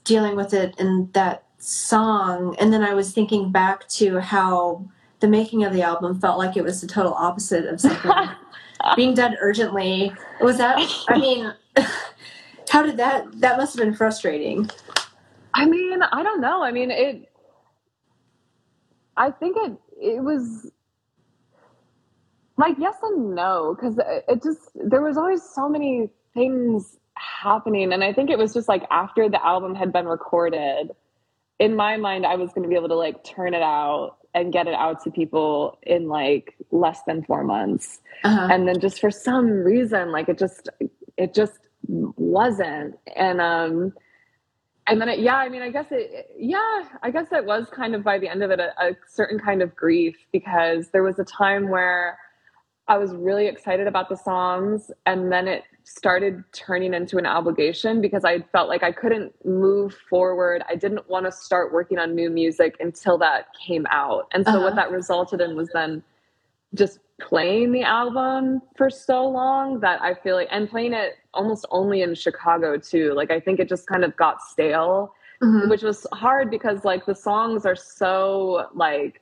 [0.05, 2.55] dealing with it in that song.
[2.57, 6.55] And then I was thinking back to how the making of the album felt like
[6.55, 8.29] it was the total opposite of something
[8.95, 10.13] being done urgently.
[10.39, 10.79] Was that,
[11.09, 11.53] I mean,
[12.69, 14.69] how did that, that must have been frustrating.
[15.53, 16.63] I mean, I don't know.
[16.63, 17.29] I mean, it,
[19.17, 20.71] I think it, it was
[22.61, 27.93] like yes and no because it just there was always so many things happening.
[27.93, 30.91] And i think it was just like after the album had been recorded
[31.59, 34.51] in my mind i was going to be able to like turn it out and
[34.51, 37.99] get it out to people in like less than four months.
[38.23, 38.47] Uh-huh.
[38.51, 40.69] and then just for some reason like it just
[41.17, 42.95] it just wasn't.
[43.15, 43.93] And um
[44.87, 47.93] and then it, yeah i mean i guess it yeah i guess it was kind
[47.93, 51.19] of by the end of it a, a certain kind of grief because there was
[51.19, 52.17] a time where
[52.87, 58.01] I was really excited about the songs and then it started turning into an obligation
[58.01, 60.63] because I felt like I couldn't move forward.
[60.69, 64.27] I didn't want to start working on new music until that came out.
[64.33, 64.61] And so uh-huh.
[64.61, 66.03] what that resulted in was then
[66.73, 71.65] just playing the album for so long that I feel like and playing it almost
[71.69, 73.13] only in Chicago too.
[73.13, 75.69] Like I think it just kind of got stale, mm-hmm.
[75.69, 79.21] which was hard because like the songs are so like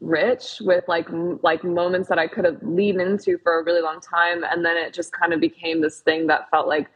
[0.00, 1.08] rich with like
[1.42, 4.44] like moments that I could have leaned into for a really long time.
[4.44, 6.88] And then it just kind of became this thing that felt like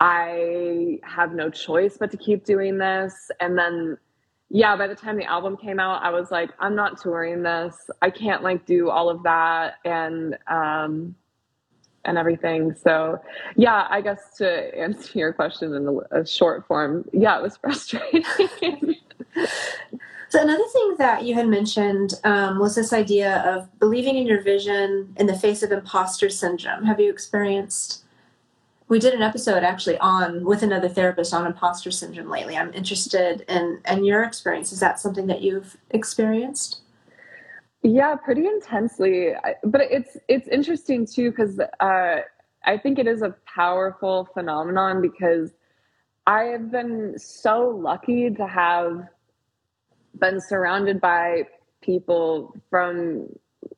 [0.00, 3.30] I have no choice but to keep doing this.
[3.40, 3.98] And then
[4.48, 7.90] yeah by the time the album came out I was like I'm not touring this.
[8.02, 11.14] I can't like do all of that and um
[12.04, 12.74] and everything.
[12.74, 13.18] So
[13.56, 17.56] yeah I guess to answer your question in a, a short form yeah it was
[17.62, 18.24] frustrating
[20.28, 24.42] So another thing that you had mentioned um, was this idea of believing in your
[24.42, 26.84] vision in the face of imposter syndrome.
[26.84, 28.04] Have you experienced?
[28.88, 32.56] We did an episode actually on with another therapist on imposter syndrome lately.
[32.56, 34.72] I'm interested in in your experience.
[34.72, 36.80] Is that something that you've experienced?
[37.82, 39.32] Yeah, pretty intensely.
[39.64, 42.20] But it's it's interesting too because uh,
[42.64, 45.52] I think it is a powerful phenomenon because
[46.26, 49.08] I have been so lucky to have
[50.18, 51.44] been surrounded by
[51.80, 53.28] people from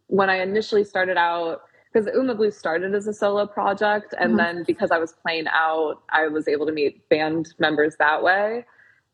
[0.07, 1.62] when I initially started out
[1.93, 4.36] because Uma Blue started as a solo project, and mm-hmm.
[4.36, 8.66] then because I was playing out, I was able to meet band members that way.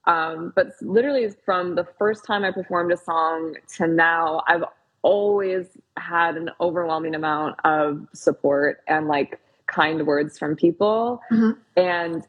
[0.07, 4.65] Um, but literally, from the first time I performed a song to now, I've
[5.03, 5.67] always
[5.97, 11.21] had an overwhelming amount of support and like kind words from people.
[11.31, 11.61] Mm-hmm.
[11.77, 12.27] And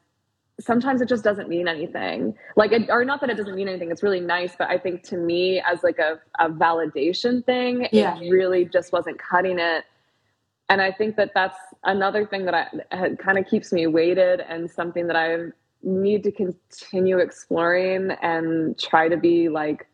[0.59, 2.33] sometimes it just doesn't mean anything.
[2.55, 5.03] Like it, or not that it doesn't mean anything it's really nice but i think
[5.03, 8.17] to me as like a, a validation thing yeah.
[8.17, 9.85] it really just wasn't cutting it.
[10.69, 12.55] And i think that that's another thing that
[12.91, 15.37] i kind of keeps me weighted and something that i
[15.83, 19.87] need to continue exploring and try to be like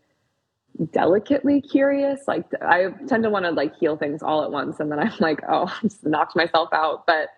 [0.93, 2.22] delicately curious.
[2.28, 5.14] Like i tend to want to like heal things all at once and then i'm
[5.20, 7.05] like oh i just knocked myself out.
[7.05, 7.30] But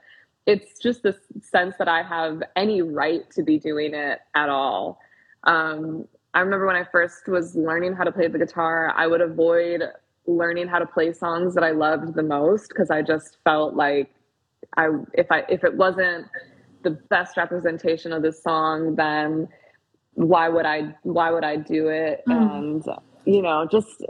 [0.46, 5.00] it's just this sense that I have any right to be doing it at all.
[5.46, 9.22] Um, I remember when I first was learning how to play the guitar, I would
[9.22, 9.84] avoid
[10.26, 14.10] learning how to play songs that I loved the most because I just felt like
[14.78, 16.28] I if I if it wasn't
[16.84, 19.48] the best representation of this song, then
[20.16, 22.24] why would I why would I do it?
[22.28, 22.84] Mm.
[22.84, 22.86] And
[23.26, 24.04] you know, just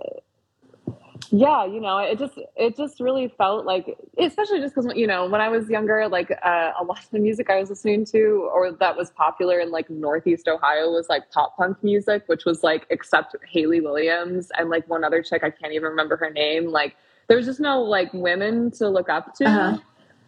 [1.32, 5.28] yeah you know it just it just really felt like especially just because you know
[5.28, 8.50] when i was younger like uh, a lot of the music i was listening to
[8.54, 12.64] or that was popular in like northeast ohio was like pop punk music which was
[12.64, 16.68] like except hayley williams and like one other chick i can't even remember her name
[16.68, 16.96] like
[17.28, 19.78] there was just no like women to look up to uh-huh.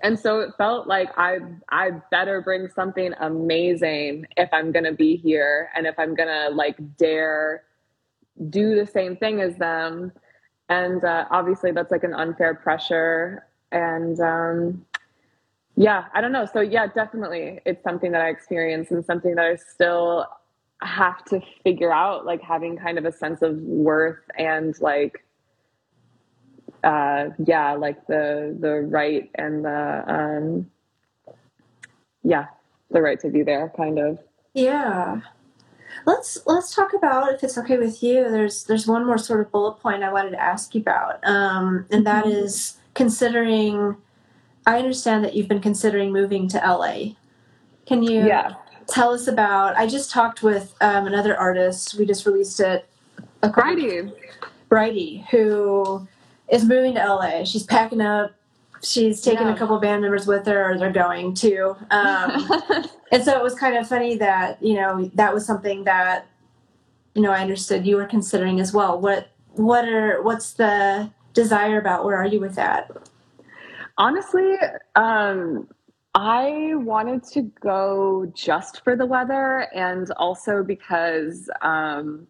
[0.01, 1.37] and so it felt like i
[1.69, 6.77] i better bring something amazing if i'm gonna be here and if i'm gonna like
[6.97, 7.63] dare
[8.49, 10.11] do the same thing as them
[10.69, 14.85] and uh, obviously that's like an unfair pressure and um,
[15.75, 16.47] yeah i don't know.
[16.51, 20.27] So yeah definitely it's something that i experience and something that i still
[20.81, 25.23] have to figure out like having kind of a sense of worth and like
[26.83, 30.69] uh yeah like the the right and the um
[32.23, 32.45] yeah
[32.91, 34.19] the right to be there kind of.
[34.53, 35.21] Yeah
[36.05, 38.29] Let's let's talk about if it's okay with you.
[38.29, 41.85] There's there's one more sort of bullet point I wanted to ask you about, um,
[41.91, 42.37] and that mm-hmm.
[42.37, 43.97] is considering.
[44.67, 47.13] I understand that you've been considering moving to LA.
[47.85, 48.55] Can you yeah.
[48.87, 49.77] tell us about?
[49.77, 51.93] I just talked with um, another artist.
[51.95, 52.89] We just released it.
[53.43, 54.11] A Brighty,
[54.69, 56.07] Bridie, who
[56.49, 57.43] is moving to LA.
[57.43, 58.33] She's packing up
[58.81, 59.53] she's taken Yeah.
[59.53, 61.75] a couple band members with her, or they're going to.
[61.91, 62.49] Um,
[63.11, 66.27] and so it was kind of funny that you know that was something that
[67.13, 68.99] you know I understood you were considering as well.
[68.99, 72.05] What what are what's the desire about?
[72.05, 72.91] Where are you with that?
[73.97, 74.55] Honestly,
[74.95, 75.67] um,
[76.13, 82.27] I wanted to go just for the weather and also because um,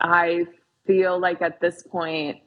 [0.00, 0.46] I
[0.86, 2.38] feel like at this point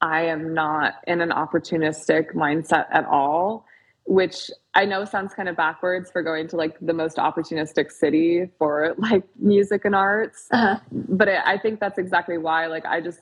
[0.00, 3.66] I am not in an opportunistic mindset at all,
[4.04, 8.48] which I know sounds kind of backwards for going to like the most opportunistic city
[8.58, 10.78] for like music and arts Uh-huh.
[10.92, 13.20] but I, I think that's exactly why like i just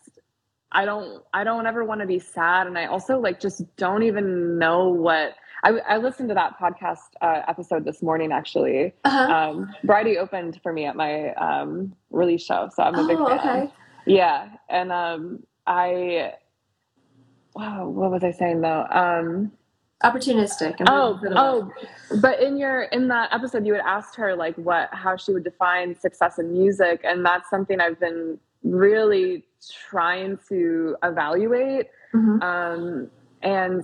[0.73, 4.03] i don't i don't ever want to be sad and i also like just don't
[4.03, 9.33] even know what i, I listened to that podcast uh, episode this morning actually Uh-huh.
[9.33, 13.27] um bridie opened for me at my um release show so i'm a big oh,
[13.27, 13.73] fan okay.
[14.07, 16.33] yeah and um i
[17.57, 19.51] wow what was i saying though um
[20.05, 20.77] Opportunistic.
[20.79, 21.73] and Oh, oh,
[22.21, 25.43] but in your in that episode, you had asked her like what how she would
[25.43, 29.45] define success in music, and that's something I've been really
[29.89, 31.87] trying to evaluate.
[32.13, 32.43] Mhm.
[32.43, 33.79] Um, and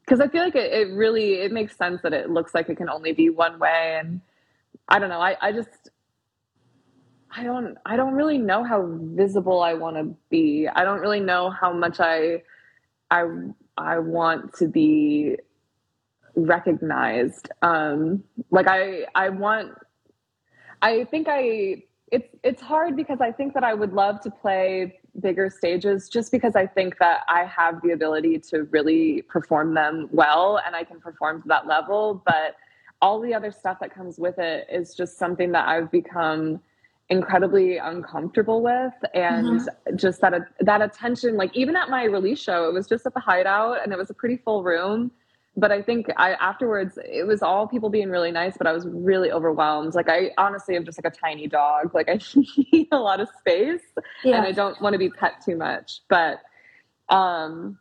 [0.00, 2.76] because I feel like it, it really it makes sense that it looks like it
[2.76, 4.20] can only be one way, and
[4.88, 5.20] I don't know.
[5.20, 5.90] I I just
[7.30, 10.66] I don't I don't really know how visible I want to be.
[10.66, 12.42] I don't really know how much I
[13.12, 13.26] I
[13.76, 15.36] I want to be
[16.34, 17.50] recognized.
[17.60, 19.72] Um like I I want
[20.80, 24.98] I think I it's it's hard because I think that I would love to play
[25.20, 30.08] bigger stages just because I think that I have the ability to really perform them
[30.10, 32.56] well and I can perform to that level, but
[33.02, 36.60] all the other stuff that comes with it is just something that I've become
[37.12, 42.72] incredibly uncomfortable with and just that that attention like even at my release show it
[42.72, 45.10] was just at the hideout and it was a pretty full room
[45.56, 48.86] but I think I afterwards it was all people being really nice, but I was
[48.88, 49.94] really overwhelmed.
[49.94, 51.94] Like I honestly am just like a tiny dog.
[51.94, 52.18] Like I
[52.72, 53.82] need a lot of space
[54.24, 54.38] Yeah.
[54.38, 56.00] and I don't want to be pet too much.
[56.08, 56.38] But
[57.10, 57.78] um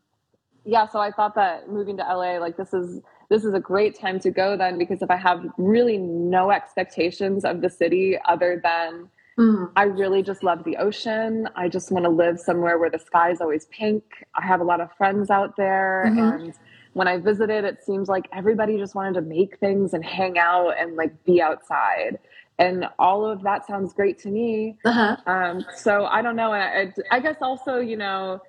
[0.66, 3.98] yeah, so I thought that moving to LA, like this is this is a great
[3.98, 8.60] time to go then because if I have really no expectations of the city other
[8.62, 9.08] than
[9.38, 9.72] Mhm.
[9.76, 11.48] I really just love the ocean.
[11.56, 14.04] I just want to live somewhere where the sky is always pink.
[14.36, 16.12] I have a lot of friends out there.
[16.14, 16.34] Mhm.
[16.46, 16.54] And
[16.94, 20.72] when I visited, it seems like everybody just wanted to make things and hang out
[20.78, 22.20] and like be outside.
[22.60, 24.78] And all of that sounds great to me.
[24.86, 25.16] Uh-huh.
[25.26, 26.52] Um, so I don't know.
[26.52, 28.42] I, I guess also, you know,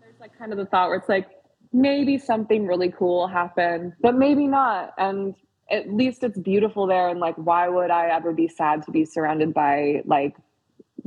[0.00, 1.28] there's like kind of the thought where it's like
[1.72, 4.92] maybe something really cool will happen, but maybe not.
[4.98, 5.34] And
[5.70, 7.08] at least it's beautiful there.
[7.08, 10.36] And like, why would I ever be sad to be surrounded by like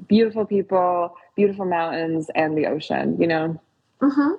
[0.07, 3.19] beautiful people, beautiful mountains, and the ocean?
[3.19, 3.61] You know,
[4.01, 4.31] Mm-hmm.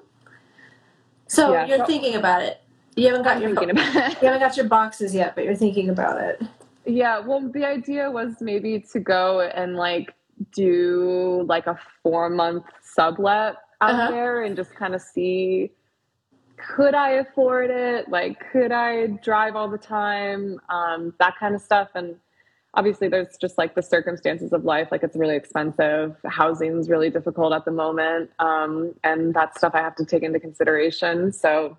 [1.26, 2.60] So Yeah, you're so- thinking about it.
[2.96, 4.22] You haven't got I'm your thinking about it.
[4.22, 6.40] you haven't got your boxes yet, but you're thinking about it.
[6.86, 10.14] Yeah, well, the idea was maybe to go and like
[10.52, 14.10] do like a four month sublet out Uh-huh.
[14.10, 15.72] there and just kind of see
[16.68, 18.08] could I afford it?
[18.08, 20.60] Like, could I drive all the time?
[20.68, 21.90] Um, that kind of stuff.
[21.94, 22.16] And
[22.74, 24.88] obviously, there's just like the circumstances of life.
[24.90, 26.16] Like, it's really expensive.
[26.24, 28.30] Housing's really difficult at the moment.
[28.38, 31.32] Um, and that stuff I have to take into consideration.
[31.32, 31.78] So,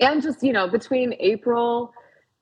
[0.00, 1.92] and just, you know, between April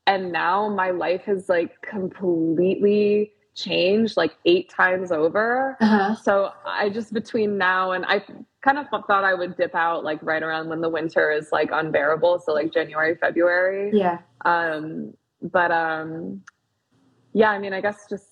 [0.07, 5.77] and now my life has like completely changed like eight times over.
[5.81, 6.15] Uh-huh.
[6.15, 8.25] So I just between now and I
[8.63, 11.71] kind of thought I would dip out like right around when the winter is like
[11.73, 12.41] unbearable.
[12.45, 13.91] So like January, February.
[13.93, 14.19] Yeah.
[14.45, 16.43] Um, but um,
[17.33, 18.27] yeah, I mean, I guess just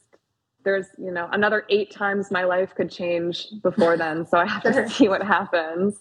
[0.64, 4.26] there's you know another eight times my life could change before then.
[4.26, 5.96] So I have to see what happens.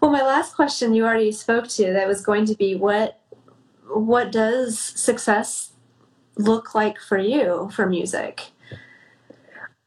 [0.00, 3.20] Well, my last question you already spoke to that was going to be what
[3.88, 5.73] what does success
[6.36, 8.50] look like for you for music?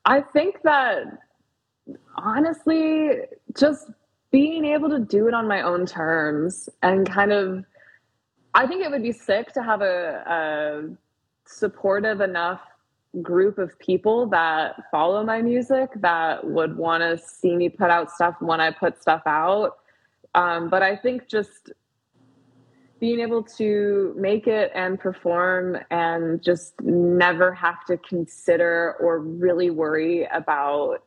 [0.06, 1.20] I think that
[2.16, 3.12] honestly,
[3.58, 3.90] just
[4.32, 7.66] being able to do it on my own terms and kind of,
[8.54, 10.90] I think it would be sick to have a, a
[11.46, 12.62] supportive enough
[13.22, 18.12] group of people that follow my music that would want to see me put out
[18.12, 19.78] stuff when I put stuff out.
[20.36, 21.72] Um, but I think just
[23.00, 29.70] being able to make it and perform and just never have to consider or really
[29.70, 31.04] worry about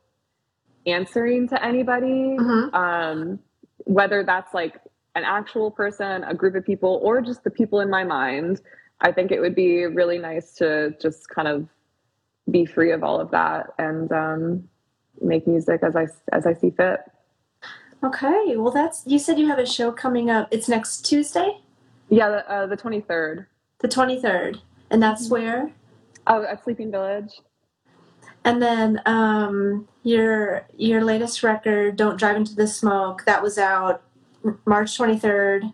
[0.87, 2.73] answering to anybody Mhm.
[2.75, 3.39] um,
[3.85, 4.81] whether that's like
[5.15, 8.61] an actual person a group of people or just the people in my mind
[9.01, 11.67] i think it would be really nice to just kind of
[12.51, 14.69] be free of all of that and um,
[15.21, 17.01] make music as i as i see fit
[18.03, 18.57] Okay.
[18.57, 20.49] Well, that's you said you have a show coming up.
[20.51, 21.61] It's next Tuesday,
[22.11, 23.47] Yeah, the, uh, the 23rd.
[23.79, 24.61] the 23rd.
[24.91, 25.73] And that's where?
[26.27, 27.41] Oh, at Sleeping Village.
[28.45, 34.03] And then um, your your latest record, "Don't Drive Into the Smoke," that was out
[34.65, 35.65] March twenty third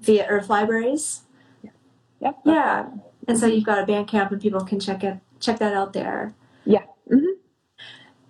[0.00, 1.22] via Earth Libraries.
[1.62, 1.72] Yep.
[2.20, 2.86] that's Yeah.
[2.86, 2.92] it.
[3.28, 6.34] And so you've got a Bandcamp, and people can check it check that out there.
[6.64, 6.84] Yeah.
[7.08, 7.34] hmm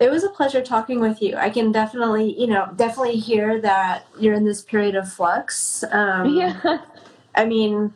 [0.01, 1.36] It was a pleasure talking with you.
[1.36, 5.84] I can definitely, you know, definitely hear that you're in this period of flux.
[5.93, 6.80] Um, Yeah.
[7.35, 7.93] I mean,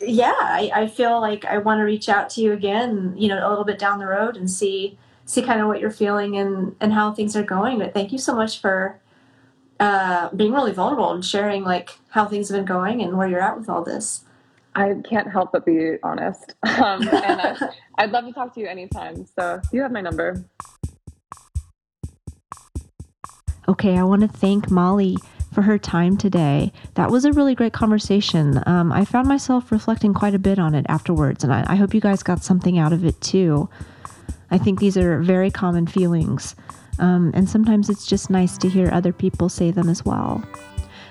[0.00, 3.46] yeah, I, I feel like I want to reach out to you again, you know,
[3.46, 6.74] a little bit down the road and see see kind of what you're feeling and
[6.80, 7.78] and how things are going.
[7.78, 8.98] But thank you so much for
[9.78, 13.42] uh, being really vulnerable and sharing like how things have been going and where you're
[13.42, 14.24] at with all this.
[14.74, 16.54] I can't help but be honest.
[16.80, 17.56] Um, and I,
[17.98, 19.26] I'd love to talk to you anytime.
[19.26, 20.44] So you have my number.
[23.68, 25.16] Okay, I want to thank Molly
[25.52, 26.72] for her time today.
[26.94, 28.62] That was a really great conversation.
[28.66, 31.94] Um, I found myself reflecting quite a bit on it afterwards, and I, I hope
[31.94, 33.68] you guys got something out of it too.
[34.50, 36.56] I think these are very common feelings,
[36.98, 40.42] um, and sometimes it's just nice to hear other people say them as well.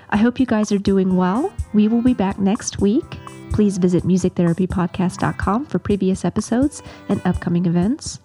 [0.10, 1.54] I hope you guys are doing well.
[1.74, 3.18] We will be back next week.
[3.52, 8.20] Please visit musictherapypodcast.com for previous episodes and upcoming events.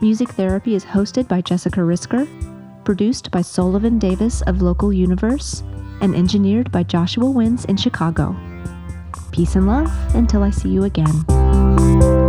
[0.00, 2.26] Music Therapy is hosted by Jessica Risker,
[2.84, 5.62] produced by Sullivan Davis of Local Universe,
[6.00, 8.36] and engineered by Joshua Wins in Chicago.
[9.30, 12.21] Peace and love until I see you again.